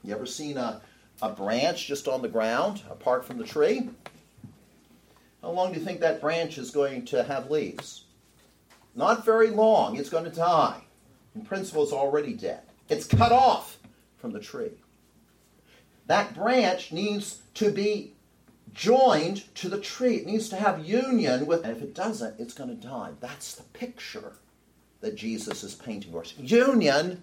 you 0.02 0.14
ever 0.14 0.26
seen 0.26 0.57
a 0.57 0.81
a 1.23 1.31
branch 1.31 1.87
just 1.87 2.09
on 2.09 2.23
the 2.23 2.28
ground, 2.28 2.83
apart 2.90 3.25
from 3.25 3.38
the 3.38 3.45
tree. 3.45 3.88
How 5.43 5.50
long 5.50 5.73
do 5.73 5.78
you 5.78 5.85
think 5.85 6.00
that 6.00 6.21
branch 6.21 6.59
is 6.59 6.71
going 6.71 7.05
to 7.07 7.23
have 7.23 7.50
leaves? 7.50 8.05
Not 8.95 9.25
very 9.25 9.50
long. 9.50 9.97
It's 9.97 10.11
going 10.11 10.25
to 10.25 10.31
die. 10.31 10.83
In 11.35 11.43
principle, 11.43 11.83
it's 11.83 11.93
already 11.93 12.33
dead. 12.33 12.62
It's 12.88 13.07
cut 13.07 13.33
off 13.33 13.78
from 14.19 14.33
the 14.33 14.40
tree. 14.40 14.73
That 16.07 16.35
branch 16.35 16.93
needs 16.93 17.43
to 17.55 17.71
be 17.71 18.15
joined 18.73 19.54
to 19.56 19.68
the 19.68 19.80
tree. 19.80 20.16
It 20.16 20.26
needs 20.26 20.49
to 20.50 20.56
have 20.56 20.85
union 20.85 21.46
with, 21.46 21.64
and 21.64 21.76
if 21.76 21.82
it 21.82 21.94
doesn't, 21.94 22.38
it's 22.38 22.54
going 22.54 22.70
to 22.70 22.87
die. 22.87 23.12
That's 23.20 23.54
the 23.54 23.62
picture 23.62 24.32
that 25.00 25.16
Jesus 25.16 25.62
is 25.62 25.75
painting 25.75 26.12
for 26.12 26.20
us. 26.20 26.35
Union 26.38 27.23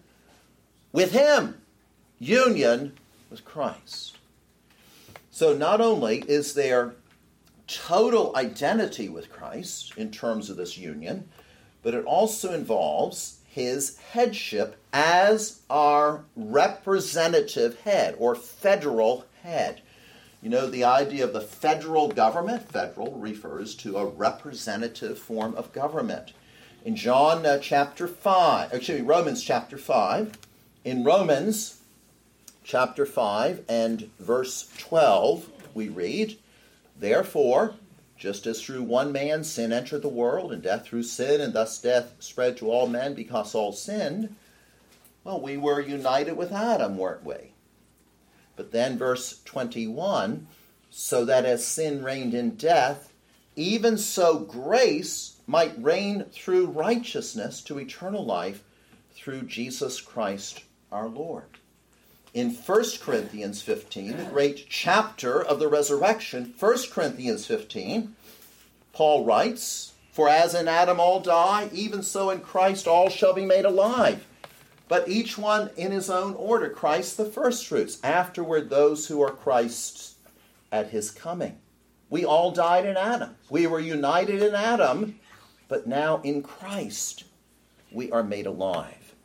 with 0.92 1.12
Him. 1.12 1.62
Union 2.20 2.94
with 3.30 3.44
Christ. 3.46 4.18
So 5.32 5.56
not 5.56 5.82
only 5.82 6.20
is 6.28 6.54
there 6.54 6.96
total 7.68 8.36
identity 8.36 9.10
with 9.10 9.32
Christ 9.32 9.94
in 9.98 10.12
terms 10.12 10.50
of 10.50 10.58
this 10.58 10.78
union, 10.78 11.30
but 11.82 11.94
it 11.94 12.06
also 12.06 12.54
involves 12.54 13.40
his 13.46 13.98
headship 13.98 14.78
as 14.92 15.62
our 15.70 16.26
representative 16.36 17.80
head 17.82 18.16
or 18.18 18.36
federal 18.36 19.26
head. 19.44 19.82
You 20.44 20.50
know, 20.50 20.70
the 20.70 20.84
idea 20.84 21.24
of 21.24 21.32
the 21.32 21.40
federal 21.40 22.10
government, 22.10 22.70
federal 22.70 23.14
refers 23.14 23.76
to 23.76 23.96
a 23.96 24.06
representative 24.06 25.18
form 25.18 25.56
of 25.56 25.72
government. 25.72 26.34
In 26.84 26.98
John 26.98 27.46
uh, 27.46 27.60
chapter 27.60 28.10
5, 28.10 28.74
excuse 28.74 29.00
me, 29.00 29.08
Romans 29.08 29.42
chapter 29.42 29.78
5, 29.78 30.38
in 30.84 31.06
Romans 31.06 31.80
chapter 32.62 33.06
5 33.06 33.64
and 33.70 34.10
verse 34.20 34.70
12, 34.80 35.50
we 35.74 35.88
read, 35.88 36.38
Therefore, 37.00 37.76
just 38.18 38.46
as 38.46 38.62
through 38.62 38.84
one 38.84 39.14
man 39.14 39.46
sin 39.46 39.72
entered 39.72 40.02
the 40.02 40.10
world, 40.10 40.52
and 40.52 40.62
death 40.62 40.86
through 40.86 41.04
sin, 41.04 41.40
and 41.40 41.54
thus 41.54 41.80
death 41.80 42.16
spread 42.20 42.58
to 42.58 42.70
all 42.70 42.88
men 42.88 43.14
because 43.14 43.56
all 43.56 43.72
sinned, 43.72 44.36
well, 45.24 45.40
we 45.40 45.56
were 45.56 45.80
united 45.80 46.36
with 46.36 46.52
Adam, 46.52 46.98
weren't 46.98 47.24
we? 47.24 47.54
But 48.56 48.72
then, 48.72 48.98
verse 48.98 49.42
21 49.46 50.48
so 50.96 51.26
that 51.26 51.44
as 51.44 51.66
sin 51.66 52.04
reigned 52.04 52.36
in 52.36 52.52
death, 52.52 53.12
even 53.56 53.98
so 53.98 54.38
grace 54.38 55.38
might 55.48 55.84
reign 55.84 56.26
through 56.32 56.68
righteousness 56.68 57.62
to 57.62 57.80
eternal 57.80 58.24
life 58.24 58.64
through 59.16 59.42
Jesus 59.42 60.00
Christ 60.00 60.64
our 60.92 61.08
Lord 61.08 61.58
in 62.34 62.50
1 62.52 62.84
Corinthians 63.00 63.62
15, 63.62 64.18
the 64.18 64.24
great 64.26 64.66
chapter 64.68 65.42
of 65.42 65.60
the 65.60 65.68
resurrection, 65.68 66.54
1 66.60 66.78
Corinthians 66.92 67.46
15, 67.46 68.16
Paul 68.92 69.24
writes, 69.24 69.94
For 70.12 70.28
as 70.30 70.56
in 70.56 70.68
Adam 70.68 71.00
all 71.00 71.20
die, 71.20 71.70
even 71.72 72.02
so 72.02 72.32
in 72.32 72.40
Christ 72.40 72.88
all 72.88 73.10
shall 73.10 73.34
be 73.34 73.46
made 73.46 73.66
alive. 73.66 74.26
But 74.94 75.10
each 75.10 75.40
one 75.40 75.72
in 75.76 75.92
his 75.92 76.12
own 76.12 76.36
order, 76.36 76.70
Christ 76.70 77.18
the 77.18 77.26
firstfruits, 77.26 77.98
afterward 78.04 78.70
those 78.70 79.08
who 79.08 79.24
are 79.24 79.32
Christ's 79.32 80.18
at 80.72 80.92
his 80.92 81.10
coming. 81.10 81.58
We 82.12 82.26
all 82.26 82.52
died 82.52 82.86
in 82.86 82.96
Adam. 82.96 83.36
We 83.50 83.66
were 83.66 83.80
united 83.80 84.44
in 84.44 84.54
Adam, 84.54 85.20
but 85.68 85.88
now 85.88 86.22
in 86.22 86.44
Christ 86.44 87.24
we 87.92 88.12
are 88.12 88.22
made 88.22 88.46
alive. 88.46 89.16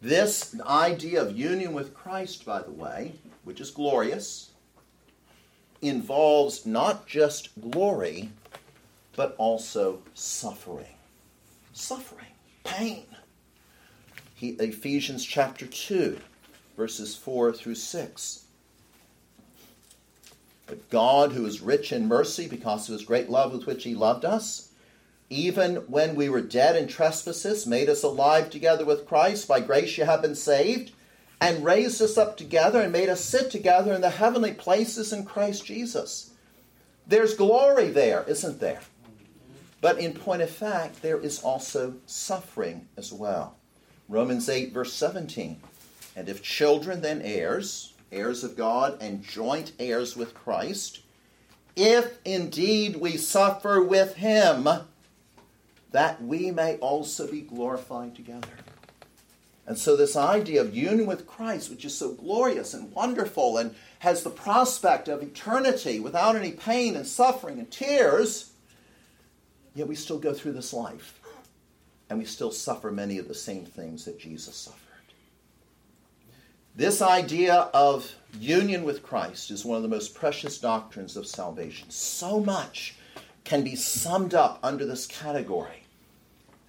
This 0.00 0.54
idea 0.60 1.20
of 1.20 1.36
union 1.36 1.72
with 1.72 1.92
Christ, 1.92 2.44
by 2.44 2.62
the 2.62 2.70
way, 2.70 3.14
which 3.42 3.60
is 3.60 3.72
glorious, 3.72 4.52
involves 5.80 6.64
not 6.64 7.08
just 7.08 7.48
glory, 7.60 8.30
but 9.16 9.34
also 9.36 10.00
suffering. 10.14 10.94
Suffering, 11.72 12.30
pain. 12.62 13.06
He, 14.42 14.56
Ephesians 14.58 15.24
chapter 15.24 15.66
2, 15.66 16.18
verses 16.76 17.14
4 17.14 17.52
through 17.52 17.76
6. 17.76 18.44
But 20.66 20.90
God, 20.90 21.30
who 21.30 21.46
is 21.46 21.60
rich 21.60 21.92
in 21.92 22.08
mercy 22.08 22.48
because 22.48 22.88
of 22.88 22.94
his 22.94 23.06
great 23.06 23.30
love 23.30 23.52
with 23.52 23.66
which 23.66 23.84
he 23.84 23.94
loved 23.94 24.24
us, 24.24 24.72
even 25.30 25.76
when 25.86 26.16
we 26.16 26.28
were 26.28 26.40
dead 26.40 26.74
in 26.74 26.88
trespasses, 26.88 27.68
made 27.68 27.88
us 27.88 28.02
alive 28.02 28.50
together 28.50 28.84
with 28.84 29.06
Christ. 29.06 29.46
By 29.46 29.60
grace 29.60 29.96
you 29.96 30.06
have 30.06 30.22
been 30.22 30.34
saved, 30.34 30.90
and 31.40 31.64
raised 31.64 32.02
us 32.02 32.18
up 32.18 32.36
together 32.36 32.82
and 32.82 32.90
made 32.90 33.08
us 33.08 33.24
sit 33.24 33.48
together 33.48 33.92
in 33.92 34.00
the 34.00 34.10
heavenly 34.10 34.54
places 34.54 35.12
in 35.12 35.24
Christ 35.24 35.66
Jesus. 35.66 36.32
There's 37.06 37.34
glory 37.34 37.90
there, 37.90 38.24
isn't 38.26 38.58
there? 38.58 38.80
But 39.80 40.00
in 40.00 40.14
point 40.14 40.42
of 40.42 40.50
fact, 40.50 41.00
there 41.00 41.20
is 41.20 41.40
also 41.44 41.94
suffering 42.06 42.88
as 42.96 43.12
well. 43.12 43.56
Romans 44.12 44.50
8, 44.50 44.72
verse 44.72 44.92
17. 44.92 45.58
And 46.14 46.28
if 46.28 46.42
children, 46.42 47.00
then 47.00 47.22
heirs, 47.22 47.94
heirs 48.12 48.44
of 48.44 48.58
God, 48.58 48.98
and 49.00 49.24
joint 49.24 49.72
heirs 49.78 50.14
with 50.14 50.34
Christ, 50.34 51.00
if 51.76 52.18
indeed 52.22 52.96
we 52.96 53.16
suffer 53.16 53.82
with 53.82 54.16
him, 54.16 54.68
that 55.92 56.22
we 56.22 56.50
may 56.50 56.76
also 56.76 57.26
be 57.26 57.40
glorified 57.40 58.14
together. 58.14 58.48
And 59.66 59.78
so, 59.78 59.96
this 59.96 60.14
idea 60.14 60.60
of 60.60 60.76
union 60.76 61.06
with 61.06 61.26
Christ, 61.26 61.70
which 61.70 61.86
is 61.86 61.96
so 61.96 62.12
glorious 62.12 62.74
and 62.74 62.92
wonderful 62.92 63.56
and 63.56 63.74
has 64.00 64.22
the 64.22 64.30
prospect 64.30 65.08
of 65.08 65.22
eternity 65.22 66.00
without 66.00 66.36
any 66.36 66.50
pain 66.50 66.96
and 66.96 67.06
suffering 67.06 67.58
and 67.58 67.70
tears, 67.70 68.50
Yet 69.74 69.88
we 69.88 69.94
still 69.94 70.18
go 70.18 70.34
through 70.34 70.52
this 70.52 70.74
life 70.74 71.18
and 72.12 72.18
we 72.18 72.26
still 72.26 72.50
suffer 72.50 72.92
many 72.92 73.16
of 73.16 73.26
the 73.26 73.34
same 73.34 73.64
things 73.64 74.04
that 74.04 74.20
Jesus 74.20 74.54
suffered. 74.54 74.78
This 76.76 77.00
idea 77.00 77.54
of 77.72 78.14
union 78.38 78.84
with 78.84 79.02
Christ 79.02 79.50
is 79.50 79.64
one 79.64 79.78
of 79.78 79.82
the 79.82 79.88
most 79.88 80.14
precious 80.14 80.58
doctrines 80.58 81.16
of 81.16 81.26
salvation. 81.26 81.88
So 81.88 82.38
much 82.38 82.96
can 83.44 83.64
be 83.64 83.74
summed 83.76 84.34
up 84.34 84.58
under 84.62 84.84
this 84.84 85.06
category. 85.06 85.84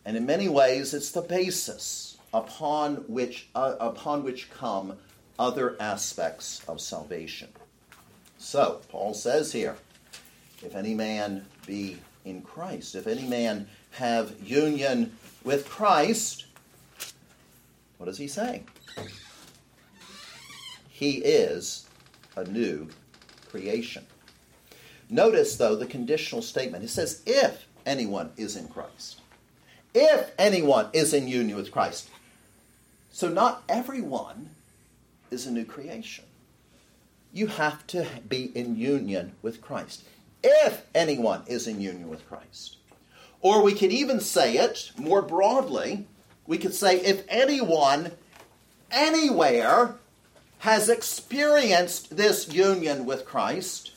And 0.05 0.15
in 0.15 0.25
many 0.25 0.47
ways, 0.47 0.93
it's 0.93 1.11
the 1.11 1.21
basis 1.21 2.17
upon 2.33 2.95
which, 3.09 3.49
uh, 3.53 3.75
upon 3.81 4.23
which 4.23 4.49
come 4.49 4.95
other 5.37 5.75
aspects 5.77 6.61
of 6.69 6.79
salvation. 6.79 7.49
So, 8.37 8.79
Paul 8.87 9.13
says 9.13 9.51
here 9.51 9.75
if 10.63 10.73
any 10.73 10.93
man 10.93 11.45
be 11.67 11.97
in 12.25 12.41
Christ. 12.41 12.95
If 12.95 13.07
any 13.07 13.27
man 13.27 13.67
have 13.91 14.33
union 14.41 15.15
with 15.43 15.67
Christ, 15.67 16.45
what 17.97 18.05
does 18.05 18.17
he 18.17 18.27
say? 18.27 18.63
He 20.89 21.17
is 21.17 21.87
a 22.35 22.43
new 22.45 22.87
creation. 23.49 24.05
Notice, 25.09 25.57
though, 25.57 25.75
the 25.75 25.85
conditional 25.85 26.41
statement. 26.41 26.83
It 26.83 26.89
says, 26.89 27.21
if 27.25 27.67
anyone 27.85 28.31
is 28.37 28.55
in 28.55 28.67
Christ. 28.67 29.19
If 29.93 30.31
anyone 30.39 30.87
is 30.93 31.13
in 31.13 31.27
union 31.27 31.57
with 31.57 31.71
Christ. 31.71 32.09
So, 33.11 33.29
not 33.29 33.63
everyone 33.69 34.51
is 35.29 35.45
a 35.45 35.51
new 35.51 35.65
creation. 35.65 36.25
You 37.31 37.47
have 37.47 37.85
to 37.87 38.07
be 38.27 38.45
in 38.55 38.75
union 38.75 39.33
with 39.41 39.61
Christ 39.61 40.03
if 40.43 40.85
anyone 40.93 41.43
is 41.47 41.67
in 41.67 41.81
union 41.81 42.09
with 42.09 42.27
Christ. 42.27 42.77
Or 43.41 43.61
we 43.61 43.73
could 43.73 43.91
even 43.91 44.19
say 44.19 44.57
it 44.57 44.91
more 44.97 45.21
broadly. 45.21 46.07
We 46.47 46.57
could 46.57 46.73
say, 46.73 46.99
if 46.99 47.23
anyone 47.27 48.11
anywhere 48.91 49.95
has 50.59 50.87
experienced 50.89 52.15
this 52.15 52.53
union 52.53 53.05
with 53.05 53.25
Christ, 53.25 53.91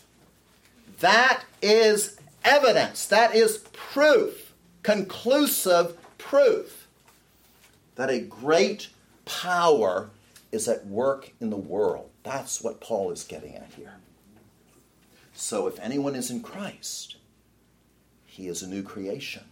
that 1.01 1.45
is 1.63 2.19
evidence, 2.45 3.07
that 3.07 3.35
is 3.35 3.59
proof, 3.73 4.53
conclusive 4.83 5.97
proof, 6.19 6.89
that 7.95 8.11
a 8.11 8.21
great 8.21 8.89
power 9.25 10.11
is 10.51 10.69
at 10.69 10.87
work 10.87 11.33
in 11.41 11.51
the 11.51 11.57
world. 11.57 12.11
That's 12.23 12.63
what 12.63 12.81
Paul 12.81 13.11
is 13.11 13.25
getting 13.25 13.55
at 13.55 13.71
here. 13.77 13.95
So 15.37 15.67
if 15.67 15.79
anyone 15.81 16.17
is 16.17 16.31
in 16.31 16.41
Christ, 16.41 17.17
he 18.25 18.49
is 18.49 18.63
a 18.63 18.69
new 18.69 18.83
creation. 18.83 19.45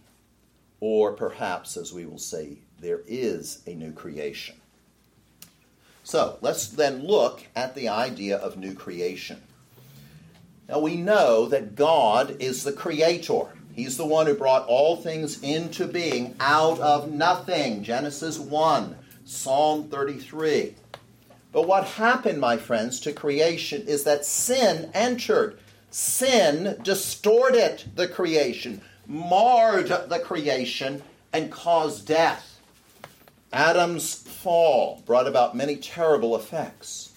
Or 0.79 1.13
perhaps, 1.13 1.77
as 1.77 1.93
we 1.93 2.05
will 2.05 2.17
say, 2.17 2.57
there 2.79 3.01
is 3.07 3.61
a 3.67 3.75
new 3.75 3.91
creation. 3.91 4.55
So 6.03 6.37
let's 6.41 6.67
then 6.67 7.05
look 7.05 7.43
at 7.55 7.75
the 7.75 7.87
idea 7.87 8.37
of 8.37 8.57
new 8.57 8.73
creation. 8.73 9.41
Now 10.67 10.79
we 10.79 10.95
know 10.95 11.45
that 11.47 11.75
God 11.75 12.37
is 12.39 12.63
the 12.63 12.73
creator. 12.73 13.43
He's 13.75 13.97
the 13.97 14.07
one 14.07 14.25
who 14.25 14.33
brought 14.33 14.67
all 14.67 14.95
things 14.95 15.41
into 15.43 15.85
being 15.85 16.35
out 16.39 16.79
of 16.79 17.11
nothing. 17.11 17.83
Genesis 17.83 18.39
1, 18.39 18.95
Psalm 19.23 19.87
33. 19.89 20.75
But 21.51 21.67
what 21.67 21.85
happened, 21.85 22.39
my 22.39 22.57
friends, 22.57 22.99
to 23.01 23.13
creation 23.13 23.83
is 23.87 24.03
that 24.03 24.25
sin 24.25 24.89
entered 24.93 25.59
sin 25.95 26.75
distorted 26.83 27.81
the 27.95 28.05
creation, 28.05 28.81
marred 29.07 29.87
the 29.87 30.19
creation, 30.19 31.01
and 31.31 31.49
caused 31.49 32.05
death. 32.05 32.59
Adam's 33.53 34.13
fall 34.13 35.01
brought 35.05 35.25
about 35.25 35.55
many 35.55 35.77
terrible 35.77 36.35
effects. 36.35 37.13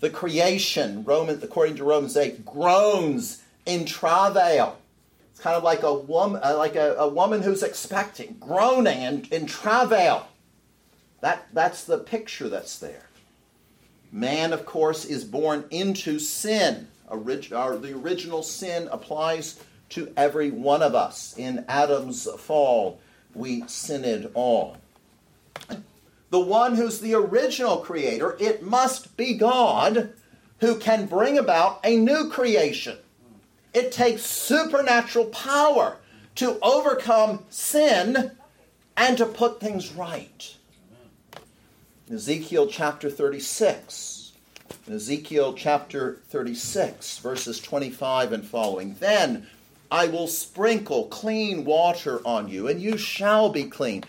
The 0.00 0.10
creation, 0.10 1.04
Roman, 1.04 1.40
according 1.40 1.76
to 1.76 1.84
Romans 1.84 2.16
8, 2.16 2.44
groans 2.44 3.44
in 3.64 3.84
travail. 3.84 4.76
It's 5.30 5.40
kind 5.40 5.54
of 5.54 5.62
like 5.62 5.84
a 5.84 5.94
woman, 5.94 6.40
uh, 6.42 6.56
like 6.56 6.74
a, 6.74 6.96
a 6.96 7.08
woman 7.08 7.42
who's 7.42 7.62
expecting, 7.62 8.38
groaning 8.40 9.02
in, 9.02 9.24
in 9.30 9.46
travail. 9.46 10.26
That, 11.20 11.46
that's 11.52 11.84
the 11.84 11.98
picture 11.98 12.48
that's 12.48 12.76
there. 12.80 13.06
Man, 14.10 14.52
of 14.52 14.66
course, 14.66 15.04
is 15.04 15.22
born 15.22 15.64
into 15.70 16.18
sin 16.18 16.88
orig- 17.10 17.50
the 17.50 17.92
original 17.94 18.42
sin 18.42 18.88
applies 18.90 19.60
to 19.90 20.12
every 20.16 20.50
one 20.50 20.82
of 20.82 20.94
us. 20.94 21.34
In 21.36 21.64
Adam's 21.68 22.28
fall, 22.38 23.00
we 23.34 23.64
sinned 23.66 24.30
all. 24.34 24.76
The 26.30 26.40
one 26.40 26.76
who's 26.76 27.00
the 27.00 27.14
original 27.14 27.78
creator, 27.78 28.36
it 28.38 28.62
must 28.62 29.16
be 29.16 29.34
God 29.34 30.12
who 30.60 30.76
can 30.76 31.06
bring 31.06 31.36
about 31.36 31.80
a 31.82 31.96
new 31.96 32.30
creation. 32.30 32.98
It 33.74 33.90
takes 33.92 34.22
supernatural 34.22 35.26
power 35.26 35.96
to 36.36 36.58
overcome 36.60 37.44
sin 37.50 38.32
and 38.96 39.18
to 39.18 39.26
put 39.26 39.60
things 39.60 39.92
right. 39.92 40.56
Ezekiel 42.10 42.66
chapter 42.66 43.10
36 43.10 44.19
in 44.86 44.94
Ezekiel 44.94 45.54
chapter 45.54 46.20
36, 46.30 47.18
verses 47.18 47.60
25 47.60 48.32
and 48.32 48.44
following. 48.44 48.96
Then 48.98 49.46
I 49.90 50.06
will 50.06 50.26
sprinkle 50.26 51.06
clean 51.06 51.64
water 51.64 52.20
on 52.24 52.48
you, 52.48 52.68
and 52.68 52.80
you 52.80 52.96
shall 52.96 53.48
be 53.48 53.64
clean. 53.64 54.04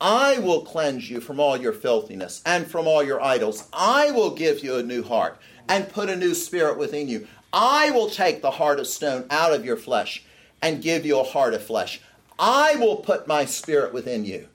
I 0.00 0.38
will 0.38 0.62
cleanse 0.62 1.10
you 1.10 1.20
from 1.20 1.40
all 1.40 1.56
your 1.56 1.72
filthiness 1.72 2.42
and 2.44 2.66
from 2.66 2.86
all 2.86 3.02
your 3.02 3.22
idols. 3.22 3.68
I 3.72 4.10
will 4.10 4.30
give 4.34 4.62
you 4.62 4.76
a 4.76 4.82
new 4.82 5.02
heart 5.02 5.38
and 5.68 5.88
put 5.88 6.10
a 6.10 6.16
new 6.16 6.34
spirit 6.34 6.78
within 6.78 7.08
you. 7.08 7.26
I 7.52 7.90
will 7.90 8.10
take 8.10 8.42
the 8.42 8.50
heart 8.50 8.78
of 8.78 8.86
stone 8.86 9.24
out 9.30 9.54
of 9.54 9.64
your 9.64 9.76
flesh 9.76 10.22
and 10.60 10.82
give 10.82 11.06
you 11.06 11.18
a 11.18 11.24
heart 11.24 11.54
of 11.54 11.64
flesh. 11.64 12.00
I 12.38 12.76
will 12.76 12.96
put 12.96 13.26
my 13.26 13.46
spirit 13.46 13.94
within 13.94 14.24
you 14.24 14.48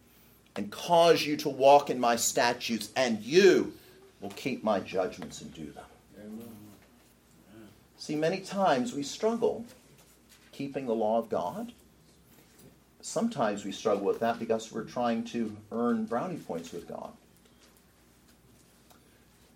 and 0.56 0.72
cause 0.72 1.26
you 1.26 1.38
to 1.38 1.50
walk 1.50 1.90
in 1.90 2.00
my 2.00 2.16
statutes, 2.16 2.90
and 2.96 3.22
you 3.22 3.74
will 4.22 4.30
keep 4.32 4.64
my 4.64 4.80
judgments 4.80 5.42
and 5.42 5.54
do 5.54 5.66
them. 5.72 5.86
Amen. 6.20 6.56
See, 7.98 8.16
many 8.16 8.40
times 8.40 8.94
we 8.94 9.04
struggle 9.04 9.66
keeping 10.52 10.86
the 10.86 10.96
law 10.96 11.18
of 11.18 11.30
God. 11.30 11.74
Sometimes 13.02 13.66
we 13.66 13.72
struggle 13.72 14.06
with 14.06 14.20
that 14.20 14.40
because 14.40 14.72
we're 14.72 14.84
trying 14.84 15.24
to 15.26 15.56
earn 15.72 16.06
brownie 16.06 16.38
points 16.38 16.72
with 16.72 16.88
God. 16.88 17.12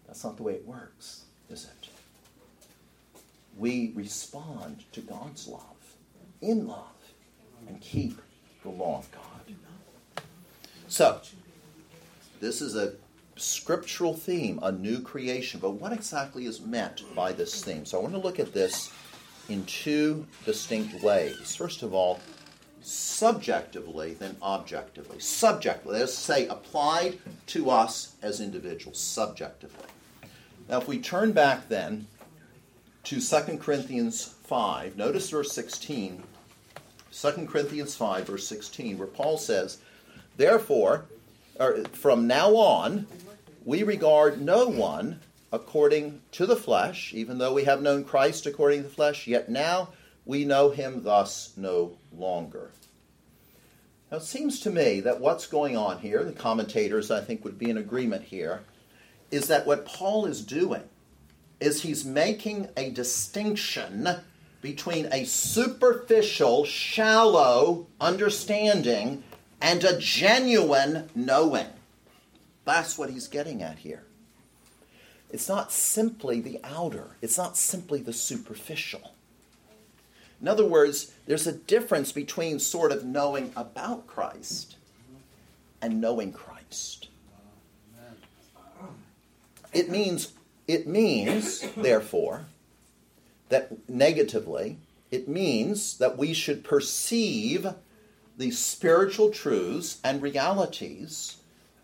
That's 0.08 0.24
not 0.24 0.38
the 0.38 0.44
way 0.44 0.54
it 0.54 0.66
works, 0.66 1.26
is 1.50 1.66
it? 1.66 1.90
we 3.58 3.92
respond 3.96 4.84
to 4.92 5.02
God's 5.02 5.48
love 5.48 5.62
in 6.42 6.68
love 6.68 6.84
and 7.68 7.80
keep 7.82 8.20
the 8.64 8.70
law 8.70 9.00
of 9.00 9.12
God. 9.12 9.56
So, 10.88 11.22
this 12.40 12.62
is 12.62 12.76
a 12.76 12.94
scriptural 13.36 14.14
theme, 14.14 14.60
a 14.64 14.72
new 14.72 15.02
creation. 15.02 15.60
But 15.60 15.72
what 15.72 15.94
exactly 15.94 16.46
is 16.46 16.62
meant 16.62 17.04
by 17.16 17.32
this 17.32 17.64
theme? 17.64 17.86
So 17.86 18.00
I 18.00 18.02
want 18.02 18.14
to 18.14 18.20
look 18.20 18.40
at 18.40 18.54
this 18.54 18.92
in 19.50 19.66
two 19.66 20.26
distinct 20.46 21.04
ways. 21.04 21.56
First 21.56 21.84
of 21.84 21.94
all, 21.94 22.20
subjectively, 22.82 24.14
then 24.14 24.36
objectively. 24.42 25.20
Subjectively, 25.20 26.00
let's 26.00 26.14
say 26.14 26.48
applied 26.48 27.20
to 27.48 27.70
us 27.70 28.16
as 28.22 28.40
individuals, 28.42 29.00
subjectively. 29.00 29.88
Now, 30.70 30.80
if 30.80 30.88
we 30.88 31.00
turn 31.00 31.32
back 31.32 31.68
then 31.68 32.08
to 33.04 33.22
2 33.22 33.58
Corinthians 33.58 34.26
5, 34.46 34.98
notice 34.98 35.30
verse 35.30 35.52
16. 35.52 36.24
2 37.12 37.32
Corinthians 37.48 37.96
5, 37.96 38.28
verse 38.28 38.48
16, 38.48 38.98
where 38.98 39.08
Paul 39.08 39.38
says, 39.38 39.78
Therefore, 40.38 41.06
or 41.60 41.84
from 41.94 42.28
now 42.28 42.56
on, 42.56 43.08
we 43.66 43.82
regard 43.84 44.40
no 44.40 44.68
one 44.68 45.20
according 45.52 46.22
to 46.32 46.46
the 46.46 46.56
flesh, 46.56 47.14
even 47.14 47.40
though 47.40 47.54
we 47.54 47.64
have 47.64 47.82
known 47.82 48.04
Christ 48.04 48.46
according 48.46 48.84
to 48.84 48.90
the 48.90 48.94
flesh, 48.94 49.28
yet 49.28 49.50
now 49.50 49.90
we 50.26 50.46
know 50.46 50.70
him 50.70 51.04
thus 51.04 51.52
no 51.58 51.98
longer. 52.16 52.72
Now, 54.12 54.18
it 54.18 54.24
seems 54.24 54.60
to 54.62 54.70
me 54.70 55.00
that 55.02 55.20
what's 55.20 55.48
going 55.48 55.76
on 55.76 56.00
here, 56.00 56.24
the 56.24 56.32
commentators 56.32 57.10
I 57.10 57.22
think 57.22 57.44
would 57.44 57.58
be 57.58 57.70
in 57.70 57.78
agreement 57.78 58.24
here, 58.24 58.62
is 59.32 59.48
that 59.48 59.66
what 59.66 59.86
Paul 59.86 60.26
is 60.26 60.42
doing 60.42 60.84
is 61.60 61.82
he's 61.82 62.06
making 62.06 62.70
a 62.78 62.92
distinction 62.92 64.08
between 64.62 65.08
a 65.12 65.26
superficial, 65.26 66.66
shallow 66.66 67.88
understanding 68.00 69.24
and 69.62 69.84
a 69.84 69.98
genuine 69.98 71.10
knowing. 71.16 71.68
That's 72.66 72.98
what 72.98 73.12
he's 73.12 73.28
getting 73.28 73.62
at 73.62 73.80
here. 73.80 74.04
It's 75.32 75.48
not 75.48 75.72
simply 75.72 76.42
the 76.42 76.60
outer, 76.64 77.16
it's 77.22 77.38
not 77.38 77.58
simply 77.58 78.02
the 78.02 78.14
superficial. 78.14 79.14
In 80.42 80.48
other 80.48 80.66
words, 80.66 81.14
there's 81.26 81.48
a 81.48 81.54
difference 81.54 82.12
between 82.12 82.60
sort 82.60 82.92
of 82.92 83.06
knowing 83.06 83.52
about 83.56 84.06
Christ 84.06 84.76
and 85.82 86.02
knowing 86.02 86.34
Christ. 86.34 87.08
It 89.74 89.90
means, 89.90 90.34
it 90.68 90.88
means, 90.88 91.62
therefore, 91.76 92.46
that 93.50 93.90
negatively, 93.90 94.78
it 95.12 95.28
means 95.28 95.98
that 95.98 96.18
we 96.18 96.34
should 96.34 96.64
perceive 96.64 97.68
the 98.38 98.52
spiritual 98.52 99.30
truths 99.30 100.00
and 100.04 100.22
realities 100.22 101.38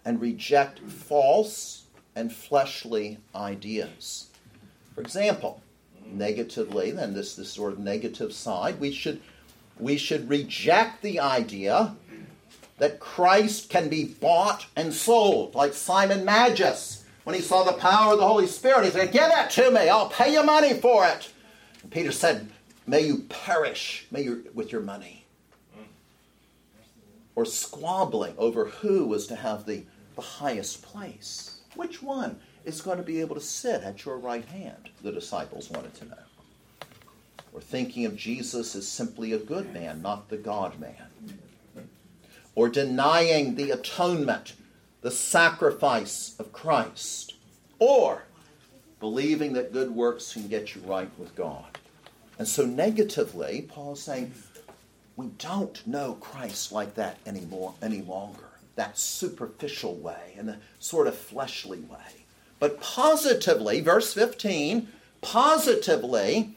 and 0.06 0.22
reject 0.22 0.80
false 0.80 1.84
and 2.16 2.32
fleshly 2.32 3.18
ideas. 3.36 4.28
For 4.96 5.02
example, 5.02 5.62
negatively, 6.06 6.92
then 6.92 7.14
this, 7.14 7.36
this 7.36 7.52
sort 7.52 7.74
of 7.74 7.80
negative 7.80 8.34
side, 8.34 8.80
we 8.80 8.92
should, 8.92 9.22
we 9.80 9.98
should 9.98 10.30
reject 10.30 11.02
the 11.02 11.20
idea 11.20 11.96
that 12.78 13.00
Christ 13.00 13.70
can 13.70 13.90
be 13.90 14.06
bought 14.06 14.66
and 14.76 14.94
sold, 14.94 15.56
like 15.56 15.74
Simon 15.74 16.26
Magus. 16.26 17.06
When 17.24 17.36
he 17.36 17.42
saw 17.42 17.64
the 17.64 17.74
power 17.74 18.14
of 18.14 18.20
the 18.20 18.28
Holy 18.28 18.48
Spirit, 18.48 18.86
he 18.86 18.92
said, 18.92 19.12
Give 19.12 19.22
that 19.22 19.52
to 19.52 19.70
me, 19.70 19.88
I'll 19.88 20.10
pay 20.10 20.34
you 20.34 20.44
money 20.44 20.74
for 20.74 21.06
it. 21.06 21.32
And 21.84 21.92
Peter 21.92 22.12
said, 22.12 22.50
May 22.88 23.02
you 23.02 23.20
perish 23.30 24.08
may 24.10 24.24
you, 24.24 24.50
with 24.56 24.72
your 24.72 24.82
money 24.82 25.21
or 27.36 27.46
squabbling 27.46 28.34
over 28.38 28.66
who 28.66 29.06
was 29.06 29.28
to 29.28 29.36
have 29.36 29.66
the, 29.66 29.84
the 30.16 30.22
highest 30.22 30.84
place. 30.84 31.62
Which 31.76 32.02
one 32.02 32.40
is 32.66 32.82
going 32.82 32.98
to 32.98 33.04
be 33.04 33.22
able 33.22 33.36
to 33.36 33.42
sit 33.42 33.82
at 33.84 34.06
your 34.06 34.18
right 34.18 34.46
hand? 34.46 34.90
The 35.02 35.12
disciples 35.12 35.70
wanted 35.70 35.94
to 35.96 36.06
know. 36.06 36.16
Or 37.54 37.62
thinking 37.62 38.06
of 38.06 38.16
Jesus 38.16 38.76
as 38.76 38.88
simply 38.88 39.34
a 39.34 39.38
good 39.38 39.74
man, 39.74 40.02
not 40.02 40.30
the 40.30 40.38
God 40.38 40.80
man. 40.80 41.08
Or 42.56 42.70
denying 42.70 43.56
the 43.56 43.72
atonement, 43.72 44.54
the 45.02 45.12
sacrifice 45.12 46.36
of 46.38 46.54
Christ. 46.54 47.36
Or 47.80 48.24
believing 49.00 49.54
that 49.54 49.74
good 49.74 49.92
works 49.92 50.34
can 50.34 50.48
get 50.48 50.76
you 50.76 50.82
right 50.82 51.10
with 51.18 51.36
God. 51.36 51.78
And 52.38 52.48
so, 52.48 52.66
negatively, 52.66 53.68
Paul 53.68 53.94
is 53.94 54.02
saying, 54.02 54.34
we 55.16 55.28
don't 55.38 55.86
know 55.86 56.14
Christ 56.14 56.72
like 56.72 56.96
that 56.96 57.18
anymore 57.26 57.74
any 57.82 58.02
longer. 58.02 58.46
That 58.76 58.98
superficial 58.98 59.96
way 59.96 60.34
and 60.38 60.48
the 60.48 60.58
sort 60.80 61.08
of 61.08 61.18
fleshly 61.18 61.80
way. 61.80 62.26
But 62.60 62.80
positively, 62.80 63.82
verse 63.82 64.14
15, 64.14 64.88
positively, 65.22 66.56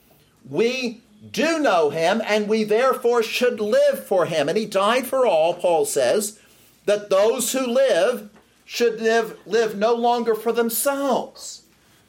we 0.48 1.02
do 1.32 1.58
know 1.58 1.90
him 1.90 2.22
and 2.26 2.48
we 2.48 2.64
therefore 2.64 3.22
should 3.22 3.60
live 3.60 4.06
for 4.06 4.26
him. 4.26 4.48
And 4.48 4.58
he 4.58 4.66
died 4.66 5.06
for 5.06 5.26
all, 5.26 5.54
Paul 5.54 5.86
says, 5.86 6.38
that 6.84 7.10
those 7.10 7.52
who 7.52 7.66
live 7.66 8.30
should 8.64 9.00
live, 9.00 9.38
live 9.46 9.76
no 9.76 9.94
longer 9.94 10.34
for 10.34 10.52
themselves, 10.52 11.62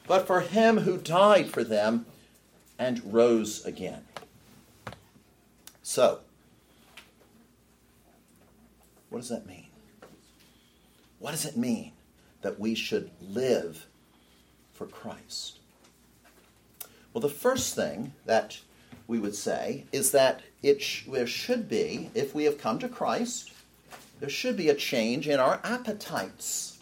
but 0.07 0.27
for 0.27 0.41
him 0.41 0.79
who 0.79 0.97
died 0.97 1.49
for 1.49 1.63
them 1.63 2.05
and 2.77 3.13
rose 3.13 3.65
again. 3.65 4.03
So, 5.81 6.19
what 9.09 9.19
does 9.19 9.29
that 9.29 9.45
mean? 9.45 9.67
What 11.19 11.31
does 11.31 11.45
it 11.45 11.57
mean 11.57 11.93
that 12.41 12.59
we 12.59 12.75
should 12.75 13.11
live 13.21 13.87
for 14.73 14.85
Christ? 14.85 15.59
Well, 17.13 17.21
the 17.21 17.29
first 17.29 17.75
thing 17.75 18.13
that 18.25 18.59
we 19.07 19.19
would 19.19 19.35
say 19.35 19.85
is 19.91 20.11
that 20.11 20.41
it 20.61 20.81
sh- 20.81 21.05
there 21.07 21.27
should 21.27 21.69
be, 21.69 22.09
if 22.13 22.35
we 22.35 22.43
have 22.43 22.57
come 22.57 22.79
to 22.79 22.89
Christ, 22.89 23.51
there 24.19 24.29
should 24.29 24.57
be 24.57 24.69
a 24.69 24.75
change 24.75 25.27
in 25.27 25.39
our 25.39 25.59
appetites, 25.63 26.79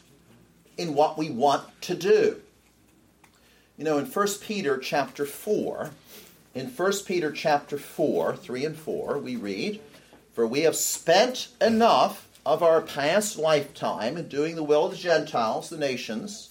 in 0.77 0.95
what 0.95 1.17
we 1.17 1.29
want 1.29 1.81
to 1.81 1.95
do. 1.95 2.41
You 3.77 3.83
know, 3.83 3.97
in 3.97 4.05
1 4.05 4.27
Peter 4.41 4.77
chapter 4.77 5.25
4, 5.25 5.91
in 6.55 6.67
1 6.67 6.91
Peter 7.05 7.31
chapter 7.31 7.77
4, 7.77 8.36
3 8.36 8.65
and 8.65 8.77
4, 8.77 9.17
we 9.17 9.36
read, 9.36 9.81
for 10.34 10.48
we 10.48 10.62
have 10.62 10.76
spent 10.76 11.50
enough 11.62 12.28
of 12.46 12.62
our 12.62 12.82
past 12.82 13.38
lifetime 13.38 14.17
in 14.17 14.28
doing 14.28 14.56
the 14.56 14.63
will 14.63 14.86
of 14.86 14.91
the 14.91 14.98
Gentiles, 14.98 15.69
the 15.69 15.78
nations, 15.78 16.50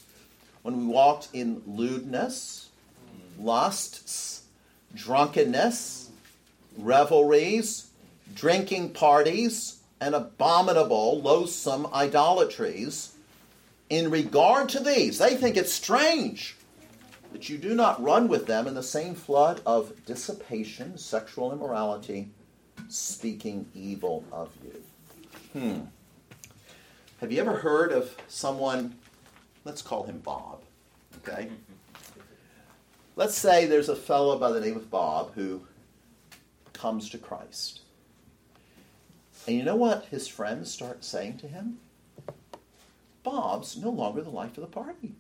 when 0.63 0.79
we 0.79 0.87
walked 0.87 1.29
in 1.33 1.63
lewdness, 1.67 2.71
lusts, 3.39 4.43
drunkenness, 4.95 6.11
revelries, 6.79 7.91
drinking 8.35 8.91
parties, 8.91 9.81
and 10.01 10.15
abominable, 10.15 11.21
loathsome 11.21 11.87
idolatries. 11.93 13.15
In 13.91 14.11
regard 14.11 14.69
to 14.71 14.81
these, 14.81 15.19
they 15.19 15.37
think 15.37 15.57
it's 15.57 15.73
strange 15.73 16.57
that 17.33 17.49
you 17.49 17.59
do 17.59 17.75
not 17.75 18.03
run 18.03 18.29
with 18.29 18.47
them 18.47 18.67
in 18.67 18.75
the 18.75 18.83
same 18.83 19.15
flood 19.15 19.61
of 19.67 19.93
dissipation, 20.07 20.97
sexual 20.97 21.53
immorality, 21.53 22.31
speaking 22.93 23.67
evil 23.75 24.25
of 24.31 24.51
you. 24.63 24.83
Hmm. 25.53 25.81
Have 27.21 27.33
you 27.33 27.41
ever 27.41 27.57
heard 27.57 27.93
of 27.93 28.15
someone, 28.29 28.97
let's 29.65 29.81
call 29.81 30.05
him 30.05 30.19
Bob, 30.19 30.61
okay? 31.19 31.49
Let's 33.17 33.37
say 33.37 33.67
there's 33.67 33.89
a 33.89 33.97
fellow 33.97 34.39
by 34.39 34.51
the 34.53 34.61
name 34.61 34.77
of 34.77 34.91
Bob 34.91 35.33
who 35.35 35.63
comes 36.73 37.09
to 37.11 37.19
Christ. 37.19 37.81
And 39.47 39.57
you 39.57 39.63
know 39.63 39.77
what 39.77 40.07
his 40.07 40.29
friends 40.29 40.71
start 40.71 41.05
saying 41.05 41.39
to 41.39 41.49
him? 41.49 41.79
Bob's 43.23 43.77
no 43.77 43.91
longer 43.91 44.23
the 44.23 44.31
life 44.31 44.57
of 44.57 44.63
the 44.63 44.67
party. 44.67 45.15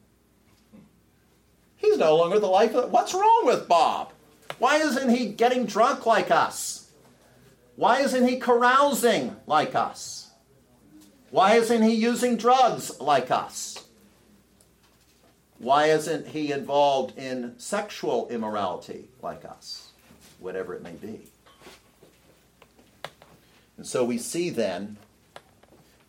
He's 1.76 1.98
no 1.98 2.16
longer 2.16 2.38
the 2.38 2.46
life 2.46 2.74
of 2.74 2.82
the... 2.82 2.88
What's 2.88 3.14
wrong 3.14 3.42
with 3.44 3.68
Bob? 3.68 4.12
Why 4.58 4.76
isn't 4.76 5.10
he 5.10 5.26
getting 5.26 5.66
drunk 5.66 6.06
like 6.06 6.30
us? 6.30 6.81
Why 7.76 8.00
isn't 8.00 8.28
he 8.28 8.38
carousing 8.38 9.36
like 9.46 9.74
us? 9.74 10.30
Why 11.30 11.54
isn't 11.54 11.82
he 11.82 11.94
using 11.94 12.36
drugs 12.36 13.00
like 13.00 13.30
us? 13.30 13.84
Why 15.58 15.86
isn't 15.86 16.28
he 16.28 16.52
involved 16.52 17.16
in 17.16 17.54
sexual 17.58 18.28
immorality 18.28 19.08
like 19.22 19.44
us? 19.44 19.92
Whatever 20.40 20.74
it 20.74 20.82
may 20.82 20.92
be. 20.92 21.20
And 23.76 23.86
so 23.86 24.04
we 24.04 24.18
see 24.18 24.50
then 24.50 24.96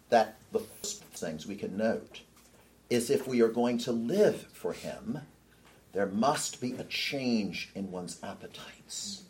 that 0.09 0.35
the 0.51 0.59
first 0.59 1.03
things 1.05 1.47
we 1.47 1.55
can 1.55 1.77
note 1.77 2.21
is 2.89 3.09
if 3.09 3.27
we 3.27 3.41
are 3.41 3.47
going 3.47 3.77
to 3.79 3.91
live 3.91 4.47
for 4.51 4.73
him, 4.73 5.21
There 5.93 6.07
must 6.07 6.59
be 6.59 6.73
a 6.73 6.83
change 6.85 7.69
in 7.75 7.91
one's 7.91 8.19
appetites. 8.23 9.21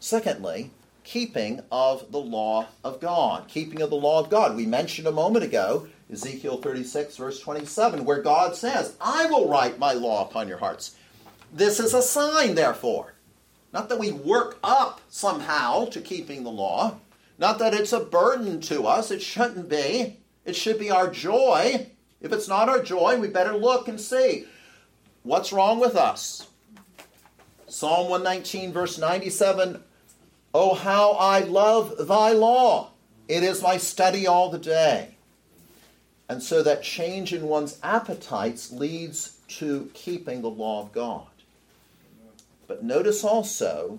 Secondly, 0.00 0.72
keeping 1.06 1.62
of 1.70 2.10
the 2.10 2.18
law 2.18 2.66
of 2.84 3.00
God. 3.00 3.48
Keeping 3.48 3.80
of 3.80 3.90
the 3.90 3.96
law 3.96 4.20
of 4.20 4.28
God. 4.28 4.56
We 4.56 4.66
mentioned 4.66 5.06
a 5.06 5.12
moment 5.12 5.44
ago 5.44 5.86
Ezekiel 6.12 6.58
36, 6.58 7.16
verse 7.16 7.40
27, 7.40 8.04
where 8.04 8.20
God 8.22 8.54
says, 8.54 8.94
I 9.00 9.26
will 9.26 9.48
write 9.48 9.78
my 9.78 9.92
law 9.92 10.28
upon 10.28 10.46
your 10.48 10.58
hearts. 10.58 10.96
This 11.52 11.80
is 11.80 11.94
a 11.94 12.02
sign, 12.02 12.54
therefore. 12.54 13.14
Not 13.72 13.88
that 13.88 13.98
we 13.98 14.12
work 14.12 14.58
up 14.62 15.00
somehow 15.08 15.86
to 15.86 16.00
keeping 16.00 16.44
the 16.44 16.50
law, 16.50 16.96
not 17.38 17.58
that 17.58 17.74
it's 17.74 17.92
a 17.92 18.00
burden 18.00 18.60
to 18.62 18.84
us. 18.84 19.10
It 19.10 19.20
shouldn't 19.20 19.68
be. 19.68 20.18
It 20.44 20.56
should 20.56 20.78
be 20.78 20.90
our 20.90 21.10
joy. 21.10 21.88
If 22.20 22.32
it's 22.32 22.48
not 22.48 22.68
our 22.68 22.82
joy, 22.82 23.18
we 23.18 23.28
better 23.28 23.56
look 23.56 23.88
and 23.88 24.00
see 24.00 24.46
what's 25.22 25.52
wrong 25.52 25.78
with 25.78 25.96
us. 25.96 26.48
Psalm 27.66 28.08
119, 28.08 28.72
verse 28.72 28.96
97 28.96 29.82
Oh, 30.58 30.72
how 30.72 31.10
I 31.10 31.40
love 31.40 32.08
thy 32.08 32.32
law! 32.32 32.92
It 33.28 33.42
is 33.42 33.60
my 33.60 33.76
study 33.76 34.26
all 34.26 34.48
the 34.48 34.58
day. 34.58 35.16
And 36.30 36.42
so 36.42 36.62
that 36.62 36.82
change 36.82 37.34
in 37.34 37.42
one's 37.42 37.78
appetites 37.82 38.72
leads 38.72 39.36
to 39.48 39.90
keeping 39.92 40.40
the 40.40 40.48
law 40.48 40.80
of 40.80 40.92
God. 40.92 41.26
But 42.66 42.82
notice 42.82 43.22
also 43.22 43.98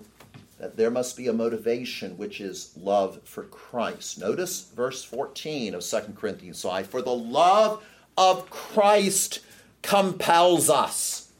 that 0.58 0.76
there 0.76 0.90
must 0.90 1.16
be 1.16 1.28
a 1.28 1.32
motivation 1.32 2.18
which 2.18 2.40
is 2.40 2.72
love 2.76 3.20
for 3.22 3.44
Christ. 3.44 4.18
Notice 4.18 4.62
verse 4.74 5.04
14 5.04 5.76
of 5.76 5.84
2 5.84 6.00
Corinthians 6.16 6.62
5 6.62 6.88
For 6.88 7.02
the 7.02 7.14
love 7.14 7.84
of 8.16 8.50
Christ 8.50 9.38
compels 9.82 10.68
us. 10.68 11.30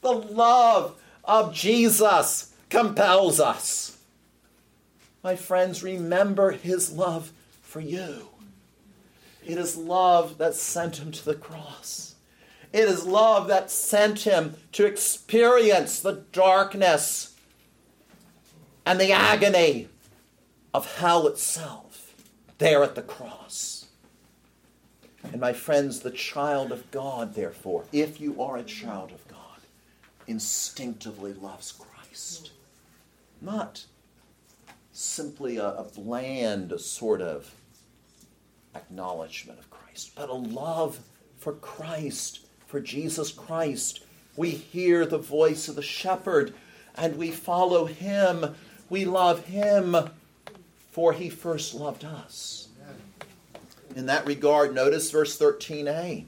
The 0.00 0.10
love 0.10 1.00
of 1.22 1.54
Jesus 1.54 2.52
compels 2.68 3.38
us. 3.38 3.93
My 5.24 5.36
friends, 5.36 5.82
remember 5.82 6.50
his 6.50 6.92
love 6.92 7.32
for 7.62 7.80
you. 7.80 8.28
It 9.42 9.56
is 9.56 9.74
love 9.74 10.36
that 10.36 10.54
sent 10.54 10.98
him 10.98 11.10
to 11.12 11.24
the 11.24 11.34
cross. 11.34 12.14
It 12.74 12.86
is 12.88 13.06
love 13.06 13.48
that 13.48 13.70
sent 13.70 14.20
him 14.20 14.56
to 14.72 14.84
experience 14.84 16.00
the 16.00 16.24
darkness 16.32 17.34
and 18.84 19.00
the 19.00 19.12
agony 19.12 19.88
of 20.74 20.96
hell 20.96 21.26
itself 21.26 22.14
there 22.58 22.82
at 22.82 22.94
the 22.94 23.02
cross. 23.02 23.86
And 25.22 25.40
my 25.40 25.54
friends, 25.54 26.00
the 26.00 26.10
child 26.10 26.70
of 26.70 26.90
God, 26.90 27.34
therefore, 27.34 27.84
if 27.92 28.20
you 28.20 28.42
are 28.42 28.58
a 28.58 28.62
child 28.62 29.10
of 29.10 29.26
God, 29.28 29.38
instinctively 30.26 31.32
loves 31.32 31.72
Christ. 31.72 32.50
Not 33.40 33.86
simply 34.94 35.56
a, 35.56 35.66
a 35.66 35.84
bland 35.84 36.80
sort 36.80 37.20
of 37.20 37.52
acknowledgement 38.74 39.58
of 39.58 39.68
Christ, 39.68 40.12
but 40.14 40.28
a 40.30 40.34
love 40.34 41.00
for 41.36 41.52
Christ, 41.52 42.46
for 42.66 42.80
Jesus 42.80 43.32
Christ. 43.32 44.00
We 44.36 44.50
hear 44.50 45.04
the 45.04 45.18
voice 45.18 45.68
of 45.68 45.76
the 45.76 45.82
shepherd 45.82 46.54
and 46.96 47.16
we 47.16 47.30
follow 47.30 47.86
him. 47.86 48.54
We 48.88 49.04
love 49.04 49.46
him, 49.46 49.96
for 50.92 51.12
he 51.12 51.28
first 51.28 51.74
loved 51.74 52.04
us. 52.04 52.68
In 53.96 54.06
that 54.06 54.26
regard, 54.26 54.74
notice 54.74 55.10
verse 55.10 55.38
13a. 55.38 56.24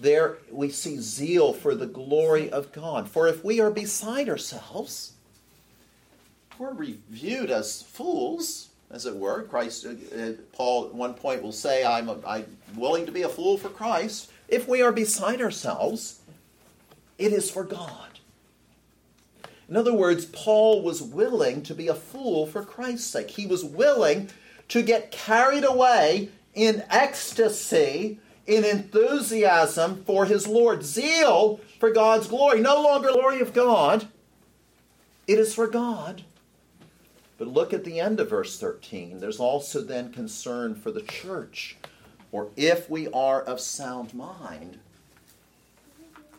There 0.00 0.38
we 0.50 0.68
see 0.70 0.98
zeal 0.98 1.52
for 1.52 1.74
the 1.74 1.86
glory 1.86 2.50
of 2.50 2.72
God. 2.72 3.08
For 3.08 3.28
if 3.28 3.44
we 3.44 3.60
are 3.60 3.70
beside 3.70 4.28
ourselves, 4.28 5.12
we're 6.58 6.72
reviewed 6.72 7.50
as 7.50 7.82
fools 7.82 8.68
as 8.90 9.06
it 9.06 9.16
were. 9.16 9.42
Christ, 9.42 9.86
uh, 9.86 9.90
uh, 10.16 10.32
Paul 10.52 10.86
at 10.86 10.94
one 10.94 11.14
point 11.14 11.42
will 11.42 11.52
say, 11.52 11.84
I'm, 11.84 12.08
a, 12.08 12.18
I'm 12.26 12.56
willing 12.76 13.06
to 13.06 13.12
be 13.12 13.22
a 13.22 13.28
fool 13.28 13.58
for 13.58 13.68
Christ. 13.68 14.30
If 14.48 14.68
we 14.68 14.82
are 14.82 14.92
beside 14.92 15.40
ourselves, 15.40 16.20
it 17.18 17.32
is 17.32 17.50
for 17.50 17.64
God. 17.64 18.20
In 19.68 19.76
other 19.76 19.92
words, 19.92 20.26
Paul 20.26 20.82
was 20.82 21.02
willing 21.02 21.62
to 21.64 21.74
be 21.74 21.88
a 21.88 21.94
fool 21.94 22.46
for 22.46 22.64
Christ's 22.64 23.10
sake. 23.10 23.30
He 23.30 23.46
was 23.46 23.64
willing 23.64 24.30
to 24.68 24.82
get 24.82 25.10
carried 25.10 25.64
away 25.64 26.30
in 26.54 26.84
ecstasy, 26.88 28.20
in 28.46 28.64
enthusiasm 28.64 30.04
for 30.04 30.24
his 30.24 30.46
Lord, 30.46 30.84
zeal 30.84 31.60
for 31.80 31.90
God's 31.90 32.28
glory. 32.28 32.60
No 32.60 32.80
longer 32.80 33.10
glory 33.12 33.40
of 33.40 33.52
God, 33.52 34.06
it 35.26 35.38
is 35.38 35.54
for 35.54 35.66
God. 35.66 36.22
But 37.38 37.48
look 37.48 37.72
at 37.72 37.84
the 37.84 38.00
end 38.00 38.18
of 38.18 38.30
verse 38.30 38.58
13. 38.58 39.20
There's 39.20 39.40
also 39.40 39.82
then 39.82 40.12
concern 40.12 40.74
for 40.74 40.90
the 40.90 41.02
church. 41.02 41.76
Or 42.32 42.48
if 42.56 42.88
we 42.88 43.08
are 43.08 43.42
of 43.42 43.60
sound 43.60 44.14
mind, 44.14 44.78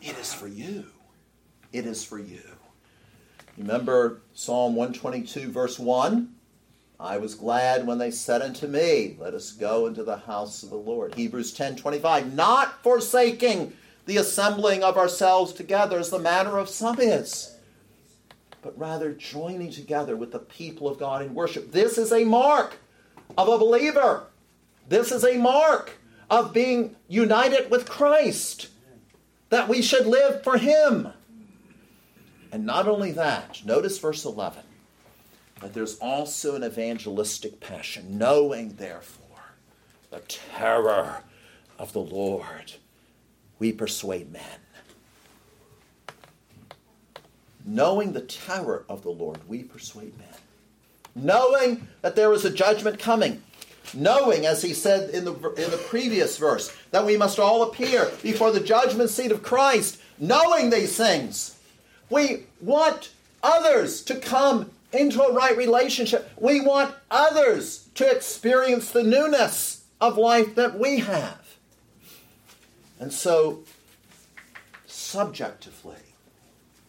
it 0.02 0.18
is 0.18 0.34
for 0.34 0.48
you. 0.48 0.86
It 1.72 1.86
is 1.86 2.04
for 2.04 2.18
you. 2.18 2.42
Remember 3.56 4.20
Psalm 4.34 4.74
122, 4.74 5.50
verse 5.50 5.78
1? 5.78 6.34
I 7.00 7.18
was 7.18 7.36
glad 7.36 7.86
when 7.86 7.98
they 7.98 8.10
said 8.10 8.42
unto 8.42 8.66
me, 8.66 9.16
Let 9.20 9.34
us 9.34 9.52
go 9.52 9.86
into 9.86 10.02
the 10.02 10.16
house 10.16 10.62
of 10.64 10.70
the 10.70 10.76
Lord. 10.76 11.14
Hebrews 11.14 11.52
10 11.52 11.76
25, 11.76 12.34
not 12.34 12.82
forsaking 12.82 13.72
the 14.06 14.16
assembling 14.16 14.82
of 14.82 14.96
ourselves 14.96 15.52
together 15.52 15.98
as 15.98 16.10
the 16.10 16.18
manner 16.18 16.58
of 16.58 16.68
some 16.68 16.98
is 16.98 17.57
but 18.68 18.78
rather 18.78 19.14
joining 19.14 19.70
together 19.70 20.14
with 20.14 20.30
the 20.30 20.38
people 20.38 20.88
of 20.88 20.98
God 20.98 21.22
in 21.22 21.32
worship. 21.32 21.72
This 21.72 21.96
is 21.96 22.12
a 22.12 22.24
mark 22.24 22.76
of 23.38 23.48
a 23.48 23.56
believer. 23.56 24.24
This 24.86 25.10
is 25.10 25.24
a 25.24 25.38
mark 25.38 25.92
of 26.28 26.52
being 26.52 26.94
united 27.08 27.70
with 27.70 27.88
Christ, 27.88 28.68
that 29.48 29.70
we 29.70 29.80
should 29.80 30.06
live 30.06 30.44
for 30.44 30.58
Him. 30.58 31.08
And 32.52 32.66
not 32.66 32.86
only 32.86 33.10
that, 33.12 33.64
notice 33.64 33.98
verse 33.98 34.26
11, 34.26 34.62
but 35.60 35.72
there's 35.72 35.96
also 35.98 36.54
an 36.54 36.62
evangelistic 36.62 37.60
passion, 37.60 38.18
knowing, 38.18 38.74
therefore, 38.74 39.54
the 40.10 40.20
terror 40.28 41.22
of 41.78 41.94
the 41.94 42.00
Lord, 42.00 42.74
we 43.58 43.72
persuade 43.72 44.30
men. 44.30 44.60
Knowing 47.70 48.14
the 48.14 48.22
terror 48.22 48.86
of 48.88 49.02
the 49.02 49.10
Lord, 49.10 49.46
we 49.46 49.62
persuade 49.62 50.16
men. 50.16 50.26
Knowing 51.14 51.86
that 52.00 52.16
there 52.16 52.32
is 52.32 52.46
a 52.46 52.50
judgment 52.50 52.98
coming. 52.98 53.42
Knowing, 53.92 54.46
as 54.46 54.62
he 54.62 54.72
said 54.72 55.10
in 55.10 55.26
the, 55.26 55.32
in 55.32 55.70
the 55.70 55.84
previous 55.86 56.38
verse, 56.38 56.74
that 56.92 57.04
we 57.04 57.18
must 57.18 57.38
all 57.38 57.62
appear 57.62 58.10
before 58.22 58.52
the 58.52 58.60
judgment 58.60 59.10
seat 59.10 59.30
of 59.30 59.42
Christ. 59.42 60.00
Knowing 60.18 60.70
these 60.70 60.96
things, 60.96 61.58
we 62.08 62.44
want 62.62 63.10
others 63.42 64.02
to 64.04 64.14
come 64.16 64.70
into 64.90 65.22
a 65.22 65.34
right 65.34 65.56
relationship. 65.56 66.30
We 66.38 66.62
want 66.62 66.94
others 67.10 67.86
to 67.96 68.10
experience 68.10 68.90
the 68.90 69.02
newness 69.02 69.84
of 70.00 70.16
life 70.16 70.54
that 70.54 70.78
we 70.78 71.00
have. 71.00 71.56
And 72.98 73.12
so, 73.12 73.60
subjectively, 74.86 75.96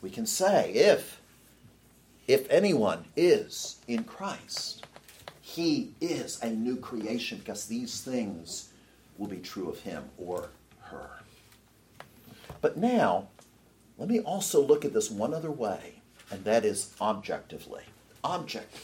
we 0.01 0.09
can 0.09 0.25
say 0.25 0.71
if 0.71 1.21
if 2.27 2.47
anyone 2.51 3.05
is 3.15 3.77
in 3.87 4.03
Christ, 4.03 4.85
he 5.41 5.93
is 5.99 6.39
a 6.43 6.49
new 6.49 6.75
creation 6.75 7.39
because 7.39 7.65
these 7.65 8.01
things 8.01 8.69
will 9.17 9.27
be 9.27 9.37
true 9.37 9.67
of 9.67 9.79
him 9.79 10.03
or 10.17 10.51
her. 10.81 11.09
But 12.61 12.77
now, 12.77 13.29
let 13.97 14.07
me 14.07 14.19
also 14.19 14.61
look 14.61 14.85
at 14.85 14.93
this 14.93 15.09
one 15.09 15.33
other 15.33 15.49
way, 15.49 16.01
and 16.29 16.43
that 16.43 16.65
is 16.65 16.93
objectively. 17.01 17.83
Objectively. 18.23 18.79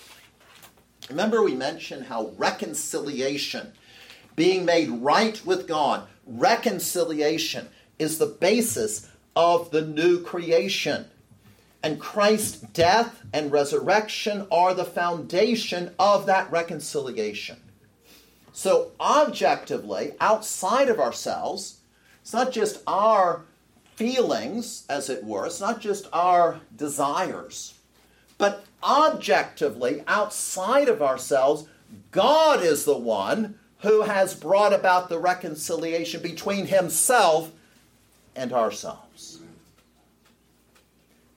Remember, 1.10 1.44
we 1.44 1.54
mentioned 1.54 2.06
how 2.06 2.32
reconciliation, 2.38 3.74
being 4.36 4.66
made 4.66 4.90
right 4.90 5.40
with 5.46 5.68
God, 5.68 6.08
reconciliation 6.26 7.70
is 8.00 8.18
the 8.18 8.26
basis 8.26 9.08
of 9.36 9.72
the 9.72 9.82
new 9.82 10.22
creation. 10.22 11.06
And 11.84 12.00
Christ's 12.00 12.62
death 12.62 13.22
and 13.32 13.52
resurrection 13.52 14.48
are 14.52 14.74
the 14.74 14.86
foundation 14.86 15.94
of 16.00 16.26
that 16.26 16.52
reconciliation. 16.52 17.58
So, 18.54 18.92
objectively, 19.00 20.14
outside 20.20 20.90
of 20.90 21.00
ourselves, 21.00 21.82
it's 22.22 22.34
not 22.34 22.52
just 22.52 22.82
our 22.88 23.44
feelings, 23.96 24.86
as 24.90 25.10
it 25.10 25.24
were, 25.24 25.46
it's 25.46 25.62
not 25.62 25.80
just 25.80 26.08
our 26.12 26.60
desires, 26.76 27.76
but 28.38 28.66
objectively, 28.84 30.04
outside 30.08 30.90
of 30.90 31.02
ourselves, 31.02 31.68
God 32.12 32.64
is 32.64 32.86
the 32.86 32.98
one 32.98 33.60
who 33.80 34.02
has 34.02 34.34
brought 34.34 34.74
about 34.74 35.10
the 35.10 35.20
reconciliation 35.20 36.22
between 36.22 36.68
Himself 36.68 37.52
and 38.36 38.54
ourselves. 38.54 39.40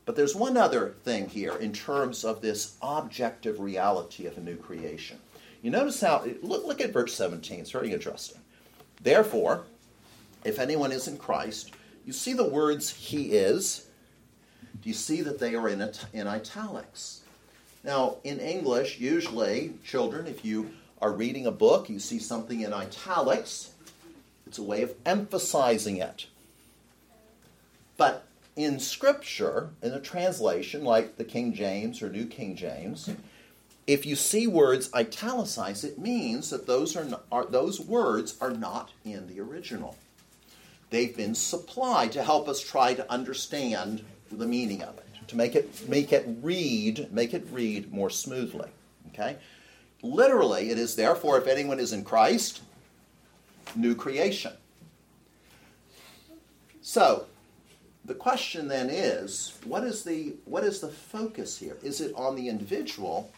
But 0.04 0.16
there's 0.16 0.34
one 0.34 0.56
other 0.56 0.94
thing 1.04 1.28
here 1.28 1.56
in 1.56 1.72
terms 1.72 2.24
of 2.24 2.40
this 2.40 2.76
objective 2.80 3.60
reality 3.60 4.26
of 4.26 4.38
a 4.38 4.40
new 4.40 4.56
creation. 4.56 5.18
You 5.62 5.70
notice 5.70 6.00
how, 6.00 6.24
look, 6.42 6.66
look 6.66 6.80
at 6.80 6.92
verse 6.92 7.14
17, 7.14 7.60
it's 7.60 7.70
very 7.70 7.92
interesting. 7.92 8.38
Therefore, 9.02 9.64
if 10.44 10.58
anyone 10.58 10.92
is 10.92 11.08
in 11.08 11.18
Christ, 11.18 11.72
you 12.06 12.12
see 12.12 12.32
the 12.32 12.48
words 12.48 12.90
he 12.90 13.32
is. 13.32 13.86
Do 14.80 14.88
you 14.88 14.94
see 14.94 15.20
that 15.22 15.38
they 15.38 15.54
are 15.54 15.68
in, 15.68 15.80
it, 15.80 16.04
in 16.12 16.26
italics? 16.26 17.20
Now, 17.84 18.16
in 18.24 18.40
English, 18.40 18.98
usually, 18.98 19.74
children, 19.84 20.26
if 20.26 20.44
you 20.44 20.70
are 21.02 21.12
reading 21.12 21.46
a 21.46 21.52
book, 21.52 21.88
you 21.88 21.98
see 21.98 22.18
something 22.18 22.62
in 22.62 22.72
italics, 22.72 23.72
it's 24.46 24.58
a 24.58 24.62
way 24.62 24.82
of 24.82 24.94
emphasizing 25.04 25.98
it. 25.98 26.26
But 27.98 28.26
in 28.56 28.80
Scripture, 28.80 29.70
in 29.82 29.92
a 29.92 30.00
translation 30.00 30.82
like 30.82 31.16
the 31.16 31.24
King 31.24 31.52
James 31.52 32.00
or 32.00 32.08
New 32.08 32.24
King 32.24 32.56
James, 32.56 33.10
if 33.86 34.06
you 34.06 34.16
see 34.16 34.46
words 34.46 34.90
italicized, 34.94 35.84
it 35.84 35.98
means 35.98 36.48
that 36.50 36.66
those, 36.66 36.96
are, 36.96 37.04
not, 37.04 37.24
are, 37.30 37.44
those 37.44 37.80
words 37.80 38.36
are 38.40 38.50
not 38.50 38.92
in 39.04 39.26
the 39.26 39.40
original. 39.40 39.96
They've 40.90 41.14
been 41.14 41.34
supplied 41.34 42.12
to 42.12 42.22
help 42.22 42.48
us 42.48 42.60
try 42.60 42.94
to 42.94 43.10
understand 43.12 44.04
the 44.30 44.46
meaning 44.46 44.82
of 44.82 44.96
it, 44.98 45.06
to 45.28 45.36
make 45.36 45.54
it, 45.54 45.88
make 45.88 46.12
it 46.12 46.26
read, 46.40 47.12
make 47.12 47.34
it 47.34 47.46
read 47.50 47.92
more 47.92 48.10
smoothly. 48.10 48.68
Okay? 49.08 49.36
Literally, 50.02 50.70
it 50.70 50.78
is 50.78 50.94
therefore, 50.94 51.38
if 51.38 51.46
anyone 51.46 51.80
is 51.80 51.92
in 51.92 52.04
Christ, 52.04 52.62
new 53.74 53.94
creation. 53.94 54.52
So, 56.80 57.26
the 58.08 58.14
question 58.14 58.68
then 58.68 58.88
is, 58.88 59.58
what 59.64 59.84
is 59.84 60.02
the 60.02 60.34
what 60.46 60.64
is 60.64 60.80
the 60.80 60.88
focus 60.88 61.58
here? 61.58 61.76
Is 61.82 62.00
it 62.00 62.12
on 62.16 62.34
the 62.34 62.48
individual, 62.48 63.30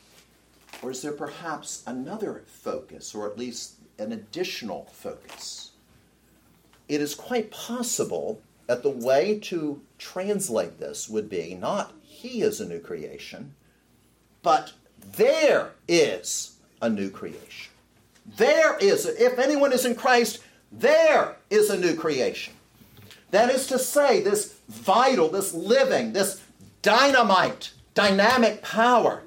or 0.80 0.92
is 0.92 1.02
there 1.02 1.12
perhaps 1.12 1.82
another 1.88 2.44
focus, 2.46 3.12
or 3.12 3.28
at 3.28 3.36
least 3.36 3.74
an 3.98 4.12
additional 4.12 4.86
focus? 4.92 5.72
It 6.88 7.00
is 7.00 7.16
quite 7.16 7.50
possible 7.50 8.40
that 8.68 8.84
the 8.84 8.90
way 8.90 9.40
to 9.40 9.82
translate 9.98 10.78
this 10.78 11.08
would 11.08 11.28
be 11.28 11.54
not 11.54 11.92
he 12.02 12.42
is 12.42 12.60
a 12.60 12.68
new 12.68 12.78
creation, 12.78 13.54
but 14.42 14.72
there 15.16 15.72
is 15.88 16.58
a 16.80 16.88
new 16.88 17.10
creation. 17.10 17.72
There 18.36 18.78
is, 18.78 19.04
if 19.06 19.40
anyone 19.40 19.72
is 19.72 19.84
in 19.84 19.96
Christ, 19.96 20.38
there 20.70 21.36
is 21.50 21.70
a 21.70 21.78
new 21.78 21.96
creation. 21.96 22.54
That 23.30 23.50
is 23.50 23.66
to 23.68 23.78
say, 23.78 24.22
this 24.22 24.56
vital, 24.68 25.28
this 25.28 25.54
living, 25.54 26.12
this 26.12 26.40
dynamite, 26.82 27.72
dynamic 27.94 28.62
power 28.62 29.22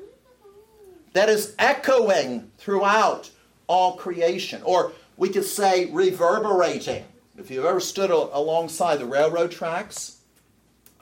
that 1.13 1.29
is 1.29 1.55
echoing 1.59 2.51
throughout 2.57 3.29
all 3.67 3.95
creation. 3.95 4.61
Or 4.63 4.91
we 5.15 5.29
could 5.29 5.45
say 5.45 5.85
reverberating. 5.91 7.05
If 7.37 7.49
you've 7.49 7.65
ever 7.65 7.79
stood 7.79 8.09
alongside 8.09 8.97
the 8.97 9.05
railroad 9.05 9.51
tracks 9.51 10.17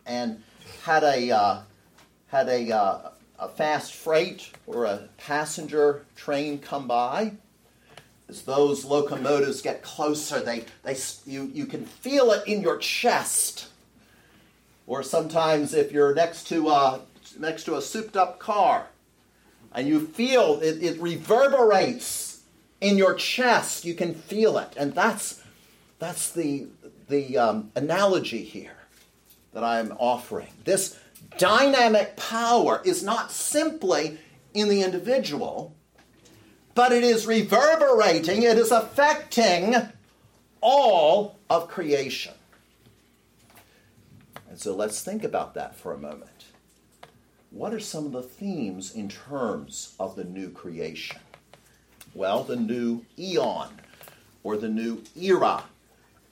and 0.05 0.43
had 0.83 1.03
a, 1.03 1.31
uh, 1.31 1.61
had 2.27 2.47
a, 2.49 2.71
uh, 2.71 3.09
a 3.39 3.49
fast 3.49 3.93
freight 3.93 4.51
or 4.67 4.85
a 4.85 5.09
passenger 5.17 6.05
train 6.15 6.59
come 6.59 6.87
by, 6.87 7.33
as 8.31 8.43
those 8.43 8.85
locomotives 8.85 9.61
get 9.61 9.83
closer, 9.83 10.39
they, 10.39 10.63
they, 10.83 10.97
you, 11.25 11.51
you 11.53 11.65
can 11.65 11.85
feel 11.85 12.31
it 12.31 12.47
in 12.47 12.61
your 12.61 12.77
chest. 12.77 13.67
Or 14.87 15.03
sometimes 15.03 15.73
if 15.73 15.91
you're 15.91 16.15
next 16.15 16.47
to 16.47 16.69
a, 16.69 17.01
next 17.37 17.65
to 17.65 17.75
a 17.75 17.81
souped 17.81 18.15
up 18.15 18.39
car 18.39 18.87
and 19.73 19.87
you 19.87 20.07
feel 20.07 20.59
it, 20.61 20.81
it 20.81 20.99
reverberates 21.01 22.41
in 22.79 22.97
your 22.97 23.13
chest, 23.13 23.85
you 23.85 23.93
can 23.93 24.15
feel 24.15 24.57
it. 24.57 24.73
And 24.77 24.95
that's, 24.95 25.43
that's 25.99 26.31
the, 26.31 26.67
the 27.09 27.37
um, 27.37 27.71
analogy 27.75 28.43
here 28.43 28.77
that 29.53 29.63
I'm 29.63 29.91
offering. 29.99 30.49
This 30.63 30.97
dynamic 31.37 32.15
power 32.15 32.81
is 32.85 33.03
not 33.03 33.29
simply 33.31 34.17
in 34.53 34.69
the 34.69 34.81
individual, 34.81 35.75
but 36.73 36.91
it 36.91 37.03
is 37.03 37.27
reverberating, 37.27 38.43
it 38.43 38.57
is 38.57 38.71
affecting 38.71 39.75
all 40.61 41.39
of 41.49 41.67
creation. 41.67 42.33
And 44.49 44.59
so 44.59 44.75
let's 44.75 45.01
think 45.01 45.23
about 45.23 45.53
that 45.55 45.75
for 45.75 45.93
a 45.93 45.97
moment. 45.97 46.45
What 47.51 47.73
are 47.73 47.79
some 47.79 48.05
of 48.05 48.11
the 48.13 48.21
themes 48.21 48.95
in 48.95 49.09
terms 49.09 49.95
of 49.99 50.15
the 50.15 50.23
new 50.23 50.49
creation? 50.49 51.19
Well, 52.13 52.43
the 52.43 52.55
new 52.55 53.05
eon, 53.17 53.69
or 54.43 54.57
the 54.57 54.69
new 54.69 55.03
era, 55.15 55.63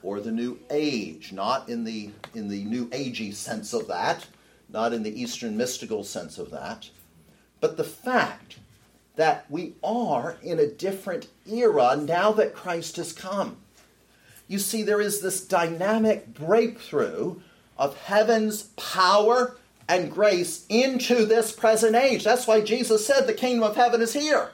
or 0.02 0.20
the 0.20 0.32
new 0.32 0.58
age, 0.70 1.32
not 1.32 1.68
in 1.68 1.84
the, 1.84 2.10
in 2.34 2.48
the 2.48 2.64
new 2.64 2.86
agey 2.86 3.34
sense 3.34 3.72
of 3.72 3.86
that, 3.88 4.26
not 4.68 4.92
in 4.92 5.02
the 5.02 5.20
Eastern 5.20 5.56
mystical 5.56 6.04
sense 6.04 6.38
of 6.38 6.50
that, 6.50 6.88
but 7.60 7.76
the 7.76 7.84
fact 7.84 8.58
that 9.16 9.44
we 9.50 9.74
are 9.82 10.36
in 10.42 10.58
a 10.58 10.66
different 10.66 11.28
era 11.46 11.96
now 11.96 12.32
that 12.32 12.54
Christ 12.54 12.96
has 12.96 13.12
come. 13.12 13.56
You 14.48 14.58
see, 14.58 14.82
there 14.82 15.00
is 15.00 15.20
this 15.20 15.46
dynamic 15.46 16.34
breakthrough 16.34 17.36
of 17.76 17.96
heaven's 17.96 18.64
power 18.76 19.56
and 19.88 20.10
grace 20.10 20.66
into 20.68 21.24
this 21.24 21.52
present 21.52 21.96
age. 21.96 22.24
That's 22.24 22.46
why 22.46 22.60
Jesus 22.60 23.06
said 23.06 23.26
the 23.26 23.34
kingdom 23.34 23.62
of 23.62 23.76
heaven 23.76 24.00
is 24.00 24.12
here. 24.12 24.52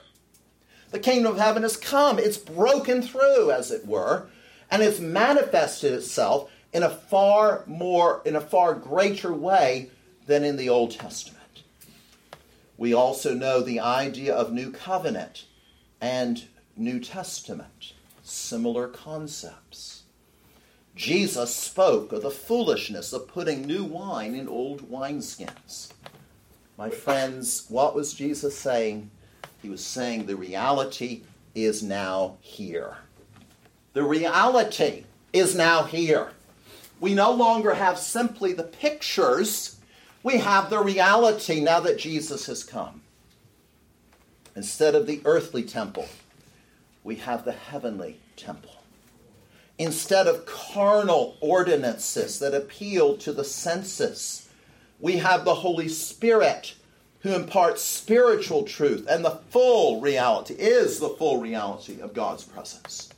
The 0.91 0.99
kingdom 0.99 1.33
of 1.33 1.39
heaven 1.39 1.63
has 1.63 1.77
come. 1.77 2.19
It's 2.19 2.39
broken 2.39 3.03
through, 3.03 3.51
as 3.51 3.71
it 3.71 3.87
were, 3.87 4.29
and 4.71 4.83
it's 4.83 5.01
manifested 5.01 5.93
itself 5.93 6.51
in 6.73 6.83
a 6.83 6.91
far 6.91 7.65
more, 7.67 8.23
in 8.25 8.37
a 8.37 8.41
far 8.41 8.75
greater 8.75 9.33
way 9.33 9.91
than 10.27 10.45
in 10.45 10.57
the 10.57 10.69
Old 10.69 10.93
Testament. 10.93 11.36
We 12.79 12.93
also 12.93 13.35
know 13.35 13.61
the 13.61 13.81
idea 13.81 14.35
of 14.35 14.53
New 14.53 14.71
Covenant 14.71 15.47
and 16.01 16.45
New 16.77 17.01
Testament, 17.01 17.95
similar 18.23 18.87
concepts. 18.89 20.03
Jesus 20.95 21.55
spoke 21.55 22.13
of 22.13 22.23
the 22.23 22.31
foolishness 22.31 23.13
of 23.13 23.29
putting 23.29 23.63
new 23.63 23.85
wine 23.85 24.35
in 24.35 24.49
old 24.49 24.91
wineskins. 24.91 25.93
My 26.77 26.91
friends, 26.91 27.67
what 27.69 27.95
was 27.95 28.13
Jesus 28.15 28.59
saying? 28.59 29.11
He 29.63 29.69
was 29.71 29.85
saying 29.85 30.27
the 30.27 30.37
reality 30.37 31.23
is 31.55 31.83
now 31.83 32.37
here. 32.41 32.99
The 33.95 34.03
reality 34.03 35.05
is 35.33 35.55
now 35.55 35.85
here. 35.85 36.29
We 37.01 37.15
no 37.15 37.31
longer 37.31 37.75
have 37.75 37.99
simply 37.99 38.53
the 38.53 38.63
pictures 38.63 39.76
we 40.27 40.39
have 40.39 40.71
the 40.71 40.83
reality 40.83 41.61
now 41.61 41.79
that 41.79 42.01
Jesus 42.01 42.47
has 42.47 42.65
come. 42.65 43.01
Instead 44.57 44.97
of 44.97 45.07
the 45.07 45.21
earthly 45.25 45.63
temple, 45.63 46.09
we 47.05 47.15
have 47.15 47.45
the 47.45 47.53
heavenly 47.53 48.19
temple. 48.35 48.83
Instead 49.79 50.27
of 50.27 50.45
carnal 50.45 51.37
ordinances 51.41 52.41
that 52.41 52.55
appeal 52.55 53.17
to 53.17 53.33
the 53.33 53.45
senses, 53.45 54.49
we 54.99 55.19
have 55.19 55.45
the 55.45 55.55
Holy 55.55 55.89
Spirit 55.89 56.75
who 57.21 57.33
imparts 57.33 57.83
spiritual 57.83 58.65
truth 58.65 59.07
and 59.09 59.25
the 59.25 59.39
full 59.51 60.01
reality, 60.01 60.55
is 60.55 60.99
the 60.99 61.11
full 61.11 61.41
reality 61.41 62.01
of 62.01 62.15
God's 62.15 62.43
presence. 62.43 63.11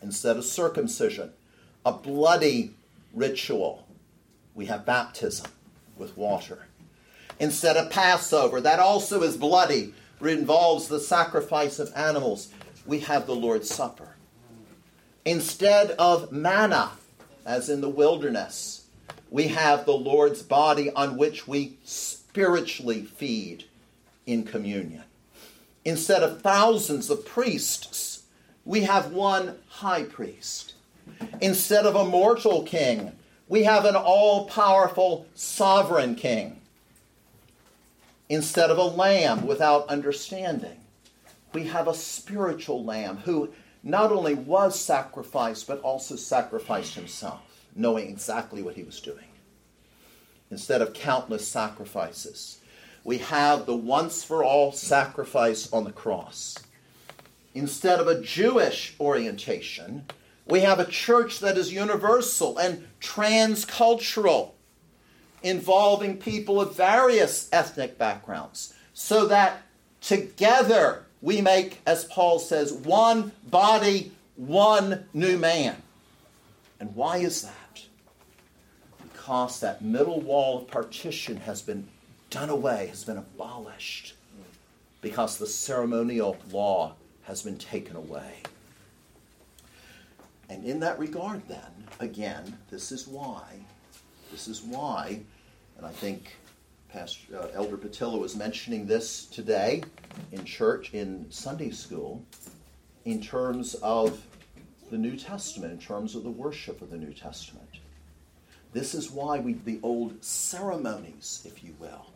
Instead 0.00 0.36
of 0.36 0.44
circumcision, 0.44 1.32
a 1.84 1.90
bloody 1.90 2.70
ritual, 3.12 3.84
we 4.54 4.66
have 4.66 4.86
baptism 4.86 5.50
with 6.00 6.16
water. 6.16 6.66
Instead 7.38 7.76
of 7.76 7.90
Passover, 7.90 8.60
that 8.60 8.80
also 8.80 9.22
is 9.22 9.36
bloody, 9.36 9.94
it 10.20 10.26
involves 10.26 10.88
the 10.88 10.98
sacrifice 10.98 11.78
of 11.78 11.92
animals. 11.94 12.48
We 12.84 13.00
have 13.00 13.26
the 13.26 13.36
Lord's 13.36 13.72
Supper. 13.72 14.16
Instead 15.24 15.92
of 15.92 16.32
manna, 16.32 16.90
as 17.46 17.68
in 17.68 17.80
the 17.80 17.88
wilderness, 17.88 18.86
we 19.30 19.48
have 19.48 19.86
the 19.86 19.92
Lord's 19.92 20.42
body 20.42 20.90
on 20.90 21.16
which 21.16 21.46
we 21.46 21.76
spiritually 21.84 23.02
feed 23.02 23.64
in 24.26 24.44
communion. 24.44 25.04
Instead 25.84 26.22
of 26.22 26.42
thousands 26.42 27.10
of 27.10 27.24
priests, 27.24 28.22
we 28.64 28.82
have 28.82 29.12
one 29.12 29.56
high 29.68 30.02
priest. 30.02 30.74
Instead 31.40 31.86
of 31.86 31.94
a 31.94 32.04
mortal 32.04 32.62
king, 32.62 33.12
we 33.50 33.64
have 33.64 33.84
an 33.84 33.96
all 33.96 34.46
powerful 34.46 35.26
sovereign 35.34 36.14
king. 36.14 36.60
Instead 38.28 38.70
of 38.70 38.78
a 38.78 38.84
lamb 38.84 39.44
without 39.44 39.88
understanding, 39.88 40.78
we 41.52 41.64
have 41.64 41.88
a 41.88 41.94
spiritual 41.94 42.84
lamb 42.84 43.16
who 43.18 43.50
not 43.82 44.12
only 44.12 44.34
was 44.34 44.78
sacrificed, 44.80 45.66
but 45.66 45.80
also 45.80 46.14
sacrificed 46.14 46.94
himself, 46.94 47.40
knowing 47.74 48.08
exactly 48.08 48.62
what 48.62 48.76
he 48.76 48.84
was 48.84 49.00
doing. 49.00 49.26
instead 50.50 50.82
of 50.82 50.92
countless 50.92 51.46
sacrifices. 51.46 52.58
We 53.04 53.18
have 53.18 53.66
the 53.66 53.76
once 53.76 54.24
for 54.24 54.44
all 54.44 54.72
sacrifice 54.72 55.72
on 55.72 55.84
the 55.84 55.92
cross. 55.92 56.58
Instead 57.54 58.00
of 58.00 58.08
a 58.08 58.20
Jewish 58.20 58.94
orientation, 59.00 60.04
we 60.50 60.60
have 60.60 60.80
a 60.80 60.84
church 60.84 61.40
that 61.40 61.56
is 61.56 61.72
universal 61.72 62.58
and 62.58 62.86
transcultural, 63.00 64.52
involving 65.42 66.18
people 66.18 66.60
of 66.60 66.76
various 66.76 67.48
ethnic 67.52 67.96
backgrounds, 67.96 68.74
so 68.92 69.26
that 69.26 69.62
together 70.00 71.04
we 71.22 71.40
make, 71.40 71.80
as 71.86 72.04
Paul 72.04 72.38
says, 72.38 72.72
one 72.72 73.32
body, 73.48 74.12
one 74.36 75.06
new 75.14 75.38
man. 75.38 75.76
And 76.78 76.94
why 76.96 77.18
is 77.18 77.42
that? 77.42 77.84
Because 79.02 79.60
that 79.60 79.82
middle 79.82 80.20
wall 80.20 80.58
of 80.58 80.68
partition 80.68 81.36
has 81.38 81.62
been 81.62 81.86
done 82.30 82.48
away, 82.48 82.86
has 82.88 83.04
been 83.04 83.18
abolished, 83.18 84.14
because 85.00 85.38
the 85.38 85.46
ceremonial 85.46 86.36
law 86.50 86.94
has 87.24 87.42
been 87.42 87.58
taken 87.58 87.96
away. 87.96 88.42
And 90.50 90.64
in 90.64 90.80
that 90.80 90.98
regard, 90.98 91.46
then, 91.46 91.86
again, 92.00 92.58
this 92.70 92.90
is 92.90 93.06
why, 93.06 93.44
this 94.32 94.48
is 94.48 94.62
why, 94.62 95.20
and 95.76 95.86
I 95.86 95.92
think 95.92 96.36
Pastor 96.88 97.38
uh, 97.38 97.46
Elder 97.54 97.76
Patillo 97.76 98.18
was 98.20 98.34
mentioning 98.34 98.84
this 98.84 99.26
today 99.26 99.84
in 100.32 100.44
church, 100.44 100.92
in 100.92 101.24
Sunday 101.30 101.70
school, 101.70 102.24
in 103.04 103.22
terms 103.22 103.74
of 103.74 104.20
the 104.90 104.98
New 104.98 105.16
Testament, 105.16 105.72
in 105.72 105.78
terms 105.78 106.16
of 106.16 106.24
the 106.24 106.30
worship 106.30 106.82
of 106.82 106.90
the 106.90 106.98
New 106.98 107.14
Testament. 107.14 107.78
This 108.72 108.92
is 108.92 109.08
why 109.08 109.38
we 109.38 109.52
the 109.52 109.78
old 109.84 110.24
ceremonies, 110.24 111.42
if 111.46 111.62
you 111.62 111.76
will, 111.78 112.06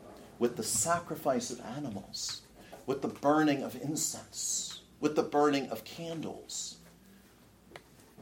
with 0.41 0.57
the 0.57 0.63
sacrifice 0.65 1.53
of 1.53 1.61
animals, 1.77 2.43
with 2.87 3.01
the 3.01 3.09
burning 3.09 3.63
of 3.63 3.81
incense, 3.81 4.81
with 5.01 5.15
the 5.15 5.23
burning 5.23 5.69
of 5.69 5.85
candles, 5.85 6.79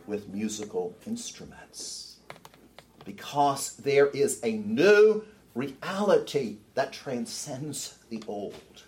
with 0.06 0.28
musical 0.28 0.94
instruments. 1.06 2.16
Because 3.04 3.76
there 3.76 4.08
is 4.08 4.40
a 4.42 4.52
new 4.52 5.24
reality 5.54 6.58
that 6.74 6.92
transcends 6.92 7.98
the 8.10 8.22
old. 8.26 8.82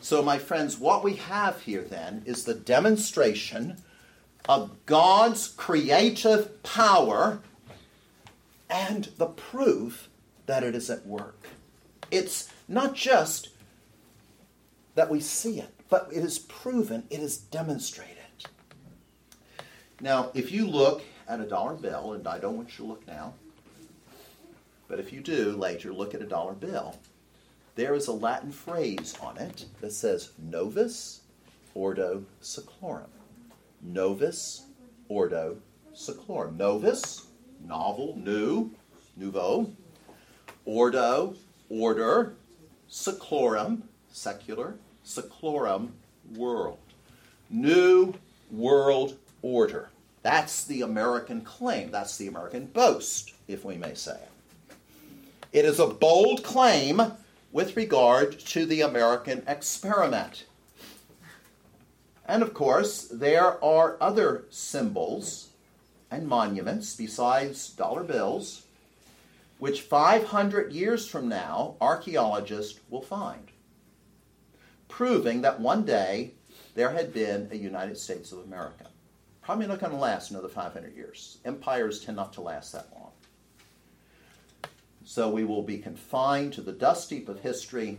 So, 0.00 0.22
my 0.22 0.38
friends, 0.38 0.78
what 0.78 1.02
we 1.02 1.14
have 1.14 1.62
here 1.62 1.82
then 1.82 2.22
is 2.26 2.44
the 2.44 2.54
demonstration 2.54 3.78
of 4.48 4.86
God's 4.86 5.48
creative 5.48 6.62
power 6.62 7.40
and 8.70 9.08
the 9.16 9.26
proof 9.26 10.08
that 10.46 10.62
it 10.62 10.74
is 10.74 10.90
at 10.90 11.06
work. 11.06 11.48
It's 12.10 12.48
not 12.68 12.94
just 12.94 13.48
that 14.94 15.10
we 15.10 15.20
see 15.20 15.58
it, 15.58 15.74
but 15.88 16.08
it 16.12 16.22
is 16.24 16.38
proven, 16.38 17.04
it 17.10 17.20
is 17.20 17.36
demonstrated. 17.36 18.15
Now, 20.00 20.30
if 20.34 20.52
you 20.52 20.66
look 20.66 21.02
at 21.26 21.40
a 21.40 21.46
dollar 21.46 21.74
bill, 21.74 22.12
and 22.12 22.26
I 22.28 22.38
don't 22.38 22.56
want 22.56 22.78
you 22.78 22.84
to 22.84 22.90
look 22.90 23.06
now, 23.06 23.34
but 24.88 25.00
if 25.00 25.12
you 25.12 25.20
do 25.20 25.56
later 25.56 25.92
look 25.92 26.14
at 26.14 26.22
a 26.22 26.26
dollar 26.26 26.52
bill, 26.52 26.98
there 27.74 27.94
is 27.94 28.06
a 28.06 28.12
Latin 28.12 28.52
phrase 28.52 29.16
on 29.20 29.36
it 29.38 29.66
that 29.80 29.92
says 29.92 30.30
novus 30.38 31.22
ordo 31.74 32.24
seclorum. 32.42 33.08
Novus 33.82 34.66
ordo 35.08 35.56
seclorum. 35.94 36.56
Novus, 36.56 37.26
novel, 37.64 38.16
new, 38.16 38.70
nouveau. 39.16 39.72
Ordo, 40.64 41.34
order. 41.68 42.34
Seclorum, 42.90 43.82
secular. 44.10 44.74
Seclorum, 45.04 45.90
world. 46.34 46.78
New 47.50 48.14
world 48.50 49.16
order. 49.42 49.90
That's 50.22 50.64
the 50.64 50.82
American 50.82 51.42
claim. 51.42 51.90
That's 51.90 52.16
the 52.16 52.26
American 52.26 52.66
boast, 52.66 53.32
if 53.46 53.64
we 53.64 53.76
may 53.76 53.94
say. 53.94 54.18
It. 54.18 54.30
It 55.52 55.64
is 55.64 55.78
a 55.78 55.86
bold 55.86 56.42
claim 56.42 57.12
with 57.52 57.76
regard 57.76 58.38
to 58.40 58.66
the 58.66 58.80
American 58.80 59.42
experiment. 59.46 60.44
And 62.26 62.42
of 62.42 62.52
course, 62.52 63.04
there 63.04 63.62
are 63.64 63.96
other 64.00 64.44
symbols 64.50 65.50
and 66.10 66.26
monuments 66.26 66.94
besides 66.96 67.70
dollar 67.70 68.02
bills, 68.02 68.66
which 69.58 69.82
500 69.82 70.72
years 70.72 71.08
from 71.08 71.28
now, 71.28 71.76
archaeologists 71.80 72.80
will 72.90 73.00
find, 73.00 73.50
proving 74.88 75.42
that 75.42 75.60
one 75.60 75.84
day 75.84 76.32
there 76.74 76.90
had 76.90 77.14
been 77.14 77.48
a 77.50 77.56
United 77.56 77.96
States 77.96 78.32
of 78.32 78.40
America. 78.40 78.86
Probably 79.46 79.68
not 79.68 79.78
going 79.78 79.92
to 79.92 79.98
last 79.98 80.32
another 80.32 80.48
500 80.48 80.96
years. 80.96 81.38
Empires 81.44 82.04
tend 82.04 82.16
not 82.16 82.32
to 82.32 82.40
last 82.40 82.72
that 82.72 82.88
long. 82.92 83.12
So 85.04 85.30
we 85.30 85.44
will 85.44 85.62
be 85.62 85.78
confined 85.78 86.52
to 86.54 86.62
the 86.62 86.72
dust 86.72 87.10
heap 87.10 87.28
of 87.28 87.38
history. 87.38 87.98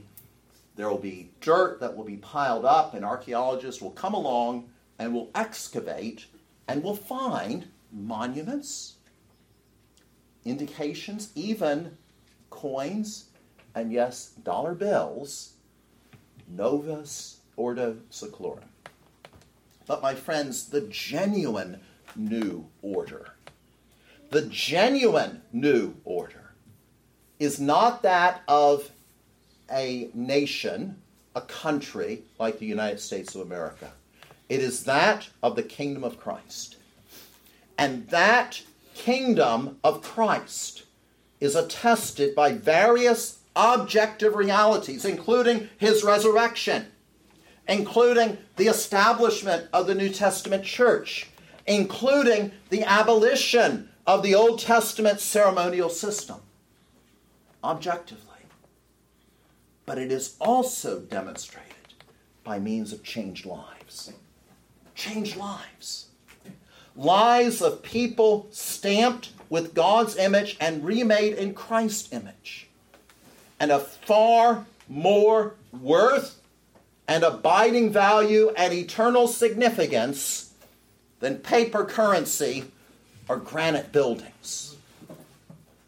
There 0.76 0.89
will 0.89 0.98
be 0.98 1.30
dirt 1.39 1.80
that 1.80 1.95
will 1.95 2.04
be 2.04 2.18
piled 2.18 2.66
up, 2.66 2.93
and 2.93 3.06
archaeologists 3.06 3.82
will 3.82 3.91
come 3.91 4.14
along 4.14 4.68
and 5.00 5.14
will 5.14 5.32
excavate 5.34 6.26
and 6.68 6.84
will 6.84 6.98
find 6.98 7.70
monuments, 7.93 8.95
indications, 10.43 11.32
even 11.34 11.98
coins, 12.50 13.30
and 13.74 13.93
yes, 13.93 14.32
dollar 14.43 14.76
bills, 14.76 15.54
novus 16.50 17.39
ordo 17.56 17.95
seclorum. 18.12 18.64
But 19.88 20.02
my 20.02 20.14
friends, 20.14 20.66
the 20.66 20.82
genuine 20.82 21.80
new 22.16 22.68
order, 22.82 23.34
the 24.30 24.44
genuine 24.44 25.42
new 25.54 25.96
order 26.04 26.52
is 27.40 27.60
not 27.60 28.04
that 28.04 28.42
of 28.48 28.92
a 29.72 30.10
nation, 30.14 31.02
a 31.36 31.42
country 31.42 32.24
like 32.40 32.60
the 32.60 32.66
United 32.66 33.00
States 33.00 33.36
of 33.36 33.42
America. 33.42 33.92
It 34.50 34.60
is 34.60 34.84
that 34.84 35.30
of 35.42 35.56
the 35.56 35.64
kingdom 35.64 36.04
of 36.04 36.20
Christ. 36.20 36.78
And 37.78 38.08
that 38.08 38.62
kingdom 38.96 39.78
of 39.84 40.02
Christ 40.02 40.84
is 41.40 41.56
attested 41.56 42.34
by 42.34 42.54
various 42.54 43.40
objective 43.56 44.36
realities, 44.36 45.06
including 45.06 45.70
his 45.78 46.04
resurrection, 46.04 46.88
including 47.68 48.38
the 48.55 48.68
establishment 48.68 49.68
of 49.74 49.88
the 49.88 49.95
New 49.95 50.09
Testament 50.09 50.63
church, 50.63 51.28
including 51.65 52.51
the 52.70 52.84
abolition 52.84 53.89
of 54.05 54.24
the 54.24 54.34
Old 54.36 54.59
Testament 54.59 55.20
ceremonial 55.20 55.89
system 55.89 56.38
objectively. 57.63 58.24
But 59.86 59.97
it 59.97 60.11
is 60.11 60.36
also 60.39 60.99
demonstrated 60.99 61.74
by 62.43 62.59
means 62.59 62.93
of 62.93 63.03
changed 63.03 63.45
lives. 63.45 64.11
Changed 64.95 65.36
lives. 65.38 66.07
Lives 66.95 67.61
of 67.61 67.84
people 67.84 68.47
stamped 68.51 69.32
with 69.49 69.74
God's 69.74 70.18
image 70.18 70.57
and 70.59 70.84
remade 70.84 71.34
in 71.34 71.53
Christ's 71.53 72.11
image. 72.11 72.68
And 73.59 73.72
of 73.72 73.88
far 73.88 74.65
more 74.88 75.55
worth 75.72 76.37
and 77.08 77.24
abiding 77.24 77.91
value 77.91 78.51
and 78.58 78.74
eternal 78.74 79.28
significance 79.28 80.53
than 81.20 81.38
paper 81.38 81.86
currency 81.86 82.66
or 83.30 83.38
granite 83.38 83.91
buildings. 83.91 84.76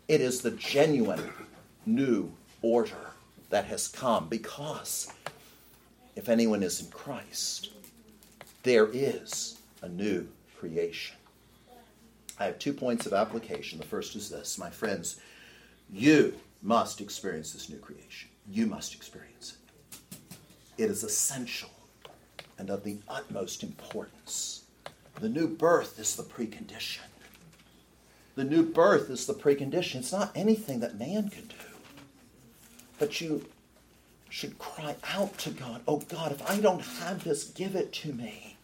It 0.08 0.22
is 0.22 0.42
the 0.42 0.52
genuine 0.52 1.30
new 1.86 2.32
order 2.62 3.12
that 3.50 3.66
has 3.66 3.88
come 3.88 4.28
because 4.28 5.12
if 6.16 6.30
anyone 6.30 6.64
is 6.64 6.82
in 6.82 6.90
Christ, 6.90 7.72
there 8.64 8.88
is 8.92 9.58
a 9.82 9.90
new 9.90 10.28
creation. 10.58 11.16
I 12.40 12.46
have 12.46 12.60
two 12.60 12.74
points 12.74 13.06
of 13.06 13.14
application. 13.14 13.80
The 13.80 13.86
first 13.86 14.16
is 14.16 14.30
this, 14.30 14.58
my 14.58 14.70
friends, 14.70 15.20
you 15.92 16.34
must 16.62 17.02
experience 17.02 17.52
this 17.52 17.70
new 17.70 17.78
creation. 17.78 18.30
You 18.50 18.66
must 18.66 18.94
experience 18.94 19.54
it. 19.54 19.59
It 20.80 20.90
is 20.90 21.04
essential 21.04 21.72
and 22.58 22.70
of 22.70 22.86
the 22.86 23.00
utmost 23.10 23.64
importance. 23.64 24.64
The 25.20 25.28
new 25.28 25.46
birth 25.46 26.00
is 26.00 26.16
the 26.16 26.24
precondition. 26.24 27.02
The 28.36 28.46
new 28.46 28.64
birth 28.64 29.10
is 29.10 29.26
the 29.26 29.34
precondition. 29.34 29.98
It's 29.98 30.14
not 30.14 30.32
anything 30.34 30.80
that 30.80 30.98
man 30.98 31.28
can 31.28 31.48
do. 31.48 31.56
But 32.98 33.20
you 33.20 33.46
should 34.30 34.58
cry 34.58 34.96
out 35.14 35.38
to 35.40 35.50
God, 35.50 35.82
Oh 35.86 35.98
God, 35.98 36.32
if 36.32 36.50
I 36.50 36.62
don't 36.62 36.80
have 36.80 37.26
this, 37.26 37.44
give 37.44 37.76
it 37.76 37.92
to 37.96 38.14
me. 38.14 38.56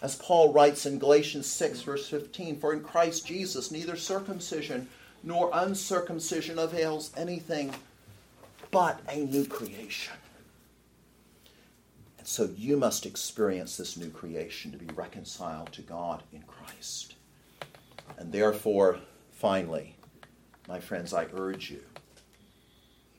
As 0.00 0.16
Paul 0.16 0.50
writes 0.50 0.86
in 0.86 0.98
Galatians 0.98 1.46
6, 1.46 1.82
verse 1.82 2.08
15, 2.08 2.58
For 2.58 2.72
in 2.72 2.82
Christ 2.82 3.26
Jesus 3.26 3.70
neither 3.70 3.96
circumcision 3.96 4.88
nor 5.22 5.50
uncircumcision 5.52 6.58
avails 6.58 7.10
anything 7.18 7.74
but 8.70 9.02
a 9.10 9.26
new 9.26 9.44
creation. 9.44 10.14
So 12.26 12.48
you 12.56 12.78
must 12.78 13.04
experience 13.04 13.76
this 13.76 13.98
new 13.98 14.08
creation 14.08 14.72
to 14.72 14.78
be 14.78 14.86
reconciled 14.94 15.70
to 15.72 15.82
God 15.82 16.22
in 16.32 16.42
Christ. 16.42 17.16
And 18.16 18.32
therefore, 18.32 18.98
finally, 19.30 19.94
my 20.66 20.80
friends, 20.80 21.12
I 21.12 21.26
urge 21.34 21.70
you, 21.70 21.82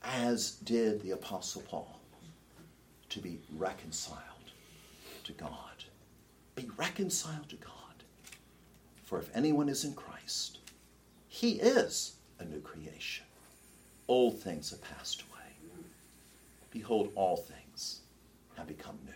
as 0.02 0.56
did 0.56 1.02
the 1.02 1.12
Apostle 1.12 1.62
Paul, 1.62 2.00
to 3.10 3.20
be 3.20 3.38
reconciled 3.56 4.18
to 5.22 5.32
God. 5.32 5.84
Be 6.56 6.68
reconciled 6.76 7.48
to 7.50 7.56
God. 7.56 7.72
For 9.04 9.20
if 9.20 9.30
anyone 9.36 9.68
is 9.68 9.84
in 9.84 9.94
Christ, 9.94 10.58
he 11.28 11.52
is 11.52 12.16
a 12.40 12.44
new 12.44 12.60
creation. 12.60 13.24
Old 14.08 14.40
things 14.40 14.70
have 14.70 14.82
passed 14.82 15.22
away. 15.22 15.52
Behold, 16.72 17.12
all 17.14 17.36
things 17.36 17.55
have 18.56 18.66
become 18.66 18.98
new. 19.04 19.12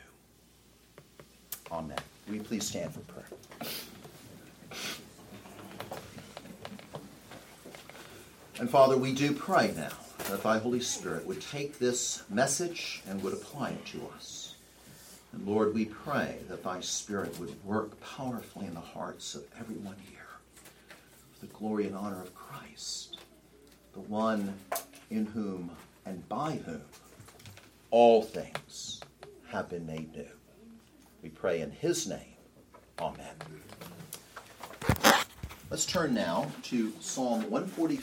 Amen. 1.72 1.98
Will 2.26 2.36
you 2.36 2.42
please 2.42 2.66
stand 2.66 2.92
for 2.92 3.00
prayer? 3.00 3.26
And 8.58 8.68
Father, 8.68 8.96
we 8.96 9.12
do 9.12 9.32
pray 9.32 9.72
now 9.76 9.88
that 10.28 10.42
thy 10.42 10.58
Holy 10.58 10.80
Spirit 10.80 11.26
would 11.26 11.40
take 11.40 11.78
this 11.78 12.24
message 12.28 13.02
and 13.08 13.22
would 13.22 13.32
apply 13.32 13.70
it 13.70 13.86
to 13.86 14.06
us. 14.14 14.56
And 15.32 15.46
Lord, 15.46 15.74
we 15.74 15.86
pray 15.86 16.36
that 16.48 16.62
thy 16.62 16.80
Spirit 16.80 17.38
would 17.38 17.64
work 17.64 17.98
powerfully 18.00 18.66
in 18.66 18.74
the 18.74 18.80
hearts 18.80 19.34
of 19.34 19.44
everyone 19.58 19.96
here 20.10 20.20
for 21.32 21.46
the 21.46 21.52
glory 21.52 21.86
and 21.86 21.96
honor 21.96 22.20
of 22.20 22.34
Christ, 22.34 23.18
the 23.94 24.00
one 24.00 24.54
in 25.10 25.26
whom 25.26 25.70
and 26.04 26.28
by 26.28 26.60
whom 26.66 26.82
all 27.90 28.22
things 28.22 28.99
have 29.50 29.68
been 29.68 29.84
made 29.84 30.14
new. 30.14 30.28
We 31.22 31.28
pray 31.28 31.60
in 31.60 31.70
his 31.72 32.06
name. 32.06 32.36
Amen. 33.00 33.34
Let's 35.68 35.84
turn 35.86 36.14
now 36.14 36.50
to 36.64 36.92
Psalm 37.00 37.42
144. 37.50 38.00